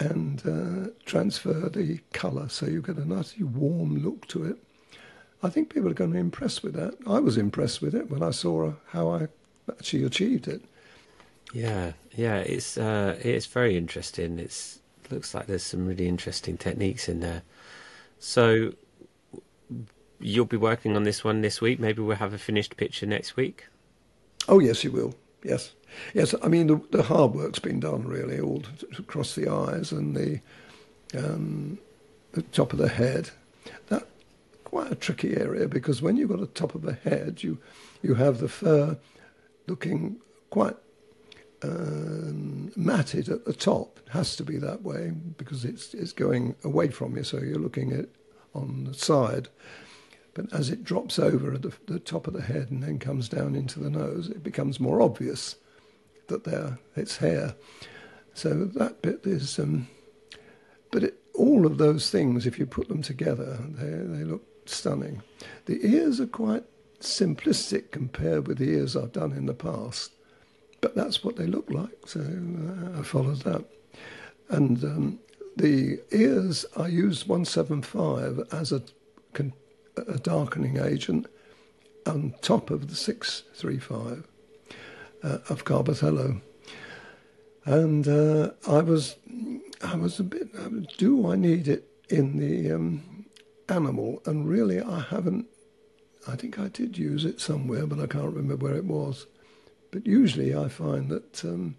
and 0.00 0.42
uh, 0.46 0.90
transfer 1.04 1.68
the 1.68 2.00
colour 2.12 2.48
so 2.48 2.66
you 2.66 2.80
get 2.80 2.96
a 2.96 3.06
nice 3.06 3.36
warm 3.38 4.02
look 4.02 4.26
to 4.28 4.44
it. 4.44 4.58
I 5.42 5.50
think 5.50 5.72
people 5.72 5.90
are 5.90 5.94
going 5.94 6.10
to 6.10 6.14
be 6.14 6.20
impressed 6.20 6.62
with 6.62 6.74
that. 6.74 6.94
I 7.06 7.18
was 7.18 7.36
impressed 7.36 7.82
with 7.82 7.94
it 7.94 8.10
when 8.10 8.22
I 8.22 8.30
saw 8.30 8.72
how 8.88 9.10
I 9.10 9.28
actually 9.70 10.04
achieved 10.04 10.48
it. 10.48 10.62
Yeah, 11.52 11.92
yeah, 12.16 12.38
it's 12.38 12.76
uh, 12.76 13.18
it's 13.22 13.46
very 13.46 13.76
interesting. 13.76 14.38
It's 14.38 14.80
looks 15.10 15.34
like 15.34 15.46
there's 15.46 15.62
some 15.62 15.86
really 15.86 16.08
interesting 16.08 16.56
techniques 16.56 17.08
in 17.08 17.20
there. 17.20 17.42
So 18.18 18.72
you'll 20.18 20.46
be 20.46 20.56
working 20.56 20.96
on 20.96 21.04
this 21.04 21.22
one 21.22 21.42
this 21.42 21.60
week. 21.60 21.78
Maybe 21.78 22.02
we'll 22.02 22.16
have 22.16 22.32
a 22.32 22.38
finished 22.38 22.76
picture 22.76 23.06
next 23.06 23.36
week. 23.36 23.66
Oh 24.48 24.58
yes, 24.58 24.82
you 24.82 24.90
will. 24.90 25.14
Yes, 25.42 25.72
yes. 26.14 26.34
I 26.42 26.48
mean 26.48 26.66
the, 26.66 26.80
the 26.90 27.02
hard 27.02 27.34
work's 27.34 27.58
been 27.58 27.80
done 27.80 28.06
really, 28.06 28.40
all 28.40 28.62
across 28.98 29.34
the 29.34 29.48
eyes 29.48 29.92
and 29.92 30.16
the 30.16 30.40
um, 31.16 31.78
the 32.32 32.42
top 32.42 32.72
of 32.72 32.78
the 32.78 32.88
head. 32.88 33.30
Quite 34.74 34.90
a 34.90 34.96
tricky 34.96 35.36
area 35.36 35.68
because 35.68 36.02
when 36.02 36.16
you've 36.16 36.30
got 36.30 36.42
a 36.42 36.48
top 36.48 36.74
of 36.74 36.82
the 36.82 36.94
head, 36.94 37.44
you 37.44 37.58
you 38.02 38.14
have 38.14 38.38
the 38.38 38.48
fur 38.48 38.98
looking 39.68 40.16
quite 40.50 40.74
um, 41.62 42.72
matted 42.74 43.28
at 43.28 43.44
the 43.44 43.52
top. 43.52 44.00
It 44.04 44.10
has 44.10 44.34
to 44.34 44.42
be 44.42 44.56
that 44.56 44.82
way 44.82 45.12
because 45.38 45.64
it's 45.64 45.94
it's 45.94 46.10
going 46.10 46.56
away 46.64 46.88
from 46.88 47.16
you, 47.16 47.22
so 47.22 47.38
you're 47.38 47.60
looking 47.60 47.92
at 47.92 48.08
on 48.52 48.82
the 48.82 48.94
side. 48.94 49.46
But 50.34 50.52
as 50.52 50.70
it 50.70 50.82
drops 50.82 51.20
over 51.20 51.54
at 51.54 51.62
the, 51.62 51.72
the 51.86 52.00
top 52.00 52.26
of 52.26 52.32
the 52.32 52.42
head 52.42 52.72
and 52.72 52.82
then 52.82 52.98
comes 52.98 53.28
down 53.28 53.54
into 53.54 53.78
the 53.78 53.90
nose, 53.90 54.28
it 54.28 54.42
becomes 54.42 54.80
more 54.80 55.00
obvious 55.00 55.54
that 56.26 56.42
there 56.42 56.80
it's 56.96 57.18
hair. 57.18 57.54
So 58.32 58.64
that 58.64 59.02
bit 59.02 59.20
is, 59.24 59.56
um, 59.60 59.86
but 60.90 61.04
it, 61.04 61.20
all 61.32 61.64
of 61.64 61.78
those 61.78 62.10
things, 62.10 62.44
if 62.44 62.58
you 62.58 62.66
put 62.66 62.88
them 62.88 63.02
together, 63.02 63.60
they 63.70 64.18
they 64.18 64.24
look 64.24 64.44
stunning. 64.68 65.22
The 65.66 65.86
ears 65.86 66.20
are 66.20 66.26
quite 66.26 66.64
simplistic 67.00 67.90
compared 67.90 68.46
with 68.46 68.58
the 68.58 68.70
ears 68.70 68.96
I've 68.96 69.12
done 69.12 69.32
in 69.32 69.46
the 69.46 69.54
past 69.54 70.12
but 70.84 70.94
that's 70.94 71.24
what 71.24 71.36
they 71.36 71.46
look 71.46 71.70
like. 71.70 71.96
So 72.04 72.20
uh, 72.20 73.00
I 73.00 73.02
followed 73.02 73.38
that. 73.38 73.64
And 74.50 74.84
um, 74.84 75.18
the 75.56 75.98
ears, 76.12 76.66
I 76.76 76.88
used 76.88 77.26
175 77.26 78.40
as 78.52 78.70
a, 78.70 78.82
a 79.96 80.18
darkening 80.18 80.76
agent 80.76 81.26
on 82.04 82.34
top 82.42 82.68
of 82.68 82.88
the 82.88 82.94
635 82.94 84.28
uh, 85.22 85.38
of 85.48 85.64
Carbothello. 85.64 86.42
And 87.64 88.06
uh, 88.06 88.50
I 88.68 88.82
was, 88.82 89.16
I 89.82 89.96
was 89.96 90.20
a 90.20 90.24
bit, 90.24 90.98
do 90.98 91.30
I 91.32 91.34
need 91.34 91.66
it 91.66 91.88
in 92.10 92.36
the 92.36 92.72
um, 92.72 93.13
animal? 93.68 94.22
And 94.26 94.48
really, 94.48 94.80
I 94.80 95.00
haven't. 95.00 95.46
I 96.26 96.36
think 96.36 96.58
I 96.58 96.68
did 96.68 96.96
use 96.96 97.24
it 97.24 97.40
somewhere, 97.40 97.86
but 97.86 98.00
I 98.00 98.06
can't 98.06 98.34
remember 98.34 98.56
where 98.56 98.76
it 98.76 98.84
was. 98.84 99.26
But 99.90 100.06
usually, 100.06 100.54
I 100.54 100.68
find 100.68 101.10
that 101.10 101.44
um, 101.44 101.76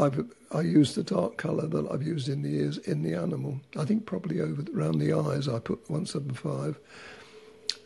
I've 0.00 0.24
I 0.50 0.62
use 0.62 0.94
the 0.94 1.02
dark 1.02 1.36
colour 1.36 1.66
that 1.66 1.90
I've 1.90 2.02
used 2.02 2.28
in 2.28 2.42
the 2.42 2.54
ears 2.56 2.78
in 2.78 3.02
the 3.02 3.14
animal. 3.14 3.60
I 3.76 3.84
think 3.84 4.06
probably 4.06 4.40
over 4.40 4.64
around 4.74 4.98
the 4.98 5.12
eyes 5.12 5.48
I 5.48 5.58
put 5.58 5.88
one 5.90 6.06
seven 6.06 6.34
five. 6.34 6.78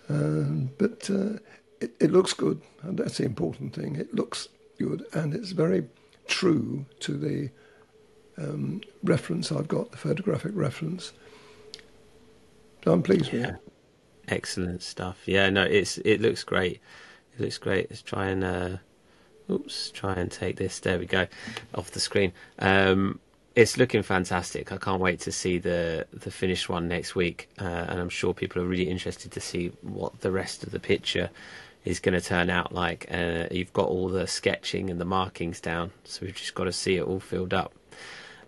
Um, 0.08 0.70
but 0.78 1.08
uh, 1.10 1.38
it, 1.80 1.92
it 2.00 2.10
looks 2.12 2.32
good, 2.32 2.60
and 2.82 2.98
that's 2.98 3.18
the 3.18 3.24
important 3.24 3.74
thing. 3.74 3.96
It 3.96 4.14
looks 4.14 4.48
good, 4.78 5.04
and 5.12 5.34
it's 5.34 5.52
very 5.52 5.84
true 6.26 6.84
to 7.00 7.16
the 7.16 7.50
um, 8.38 8.82
reference 9.02 9.50
I've 9.52 9.68
got, 9.68 9.90
the 9.90 9.96
photographic 9.96 10.52
reference. 10.54 11.12
So 12.84 12.92
I'm 12.92 13.02
pleased 13.02 13.32
with 13.32 13.44
it. 13.44 13.56
Excellent 14.28 14.82
stuff. 14.82 15.18
Yeah, 15.26 15.50
no, 15.50 15.62
it's 15.62 15.98
it 15.98 16.20
looks 16.20 16.44
great. 16.44 16.80
It 17.34 17.40
looks 17.40 17.58
great. 17.58 17.90
Let's 17.90 18.02
try 18.02 18.28
and 18.28 18.44
uh, 18.44 18.76
oops, 19.50 19.90
try 19.90 20.14
and 20.14 20.30
take 20.30 20.56
this. 20.56 20.80
There 20.80 20.98
we 20.98 21.06
go, 21.06 21.26
off 21.74 21.90
the 21.90 22.00
screen. 22.00 22.32
Um, 22.58 23.20
it's 23.54 23.76
looking 23.76 24.02
fantastic. 24.02 24.72
I 24.72 24.78
can't 24.78 25.00
wait 25.00 25.20
to 25.20 25.32
see 25.32 25.58
the 25.58 26.06
the 26.12 26.30
finished 26.30 26.68
one 26.68 26.88
next 26.88 27.14
week, 27.14 27.48
uh, 27.60 27.64
and 27.64 28.00
I'm 28.00 28.08
sure 28.08 28.32
people 28.34 28.62
are 28.62 28.66
really 28.66 28.88
interested 28.88 29.32
to 29.32 29.40
see 29.40 29.72
what 29.82 30.20
the 30.20 30.30
rest 30.30 30.64
of 30.64 30.70
the 30.70 30.80
picture 30.80 31.30
is 31.84 32.00
going 32.00 32.18
to 32.18 32.24
turn 32.26 32.48
out 32.48 32.72
like. 32.72 33.06
Uh, 33.10 33.46
you've 33.50 33.72
got 33.72 33.88
all 33.88 34.08
the 34.08 34.26
sketching 34.26 34.88
and 34.88 35.00
the 35.00 35.04
markings 35.04 35.60
down, 35.60 35.90
so 36.04 36.24
we've 36.24 36.34
just 36.34 36.54
got 36.54 36.64
to 36.64 36.72
see 36.72 36.96
it 36.96 37.02
all 37.02 37.20
filled 37.20 37.52
up. 37.52 37.74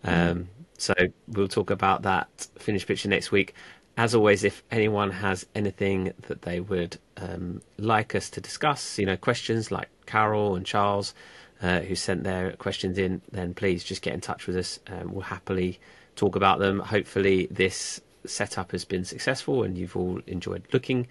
Um, 0.04 0.48
so 0.76 0.94
we'll 1.28 1.48
talk 1.48 1.70
about 1.70 2.02
that 2.02 2.28
finished 2.58 2.86
picture 2.86 3.08
next 3.08 3.30
week. 3.30 3.54
As 3.96 4.14
always, 4.14 4.42
if 4.42 4.62
anyone 4.70 5.10
has 5.10 5.46
anything 5.54 6.12
that 6.22 6.42
they 6.42 6.58
would 6.58 6.98
um, 7.16 7.62
like 7.78 8.14
us 8.14 8.28
to 8.30 8.40
discuss, 8.40 8.98
you 8.98 9.06
know, 9.06 9.16
questions 9.16 9.70
like 9.70 9.88
Carol 10.06 10.56
and 10.56 10.66
Charles, 10.66 11.14
uh, 11.62 11.80
who 11.80 11.94
sent 11.94 12.24
their 12.24 12.52
questions 12.52 12.98
in, 12.98 13.22
then 13.30 13.54
please 13.54 13.84
just 13.84 14.02
get 14.02 14.12
in 14.12 14.20
touch 14.20 14.46
with 14.46 14.56
us. 14.56 14.80
Um, 14.88 15.12
we'll 15.12 15.22
happily 15.22 15.78
talk 16.16 16.34
about 16.34 16.58
them. 16.58 16.80
Hopefully, 16.80 17.46
this 17.50 18.00
setup 18.26 18.72
has 18.72 18.84
been 18.84 19.04
successful 19.04 19.62
and 19.62 19.76
you've 19.76 19.96
all 19.96 20.20
enjoyed 20.26 20.64
looking 20.72 21.06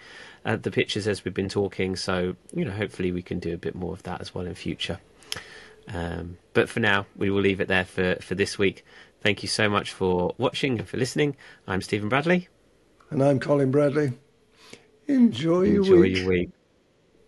at 0.45 0.63
the 0.63 0.71
pictures 0.71 1.07
as 1.07 1.23
we've 1.23 1.33
been 1.33 1.49
talking. 1.49 1.95
So, 1.95 2.35
you 2.53 2.65
know, 2.65 2.71
hopefully 2.71 3.11
we 3.11 3.21
can 3.21 3.39
do 3.39 3.53
a 3.53 3.57
bit 3.57 3.75
more 3.75 3.93
of 3.93 4.03
that 4.03 4.19
as 4.19 4.33
well 4.33 4.45
in 4.45 4.55
future. 4.55 4.99
Um, 5.87 6.37
but 6.53 6.69
for 6.69 6.79
now, 6.79 7.05
we 7.15 7.29
will 7.29 7.41
leave 7.41 7.61
it 7.61 7.67
there 7.67 7.85
for, 7.85 8.15
for 8.15 8.35
this 8.35 8.57
week. 8.57 8.85
Thank 9.21 9.41
you 9.41 9.49
so 9.49 9.69
much 9.69 9.91
for 9.91 10.33
watching 10.37 10.79
and 10.79 10.87
for 10.87 10.97
listening. 10.97 11.35
I'm 11.67 11.81
Stephen 11.81 12.09
Bradley. 12.09 12.49
And 13.13 13.21
I'm 13.21 13.39
Colin 13.39 13.69
Bradley. 13.69 14.11
Enjoy 15.05 15.61
your 15.61 15.83
Enjoy 15.83 15.99
week. 15.99 16.17
your 16.17 16.27
week. 16.29 16.49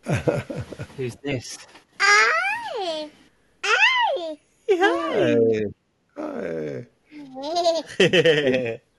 Who's 0.97 1.15
this? 1.17 1.59
I. 1.99 3.11
I. 3.63 4.37
Hi. 4.71 5.37
Hi. 7.99 8.77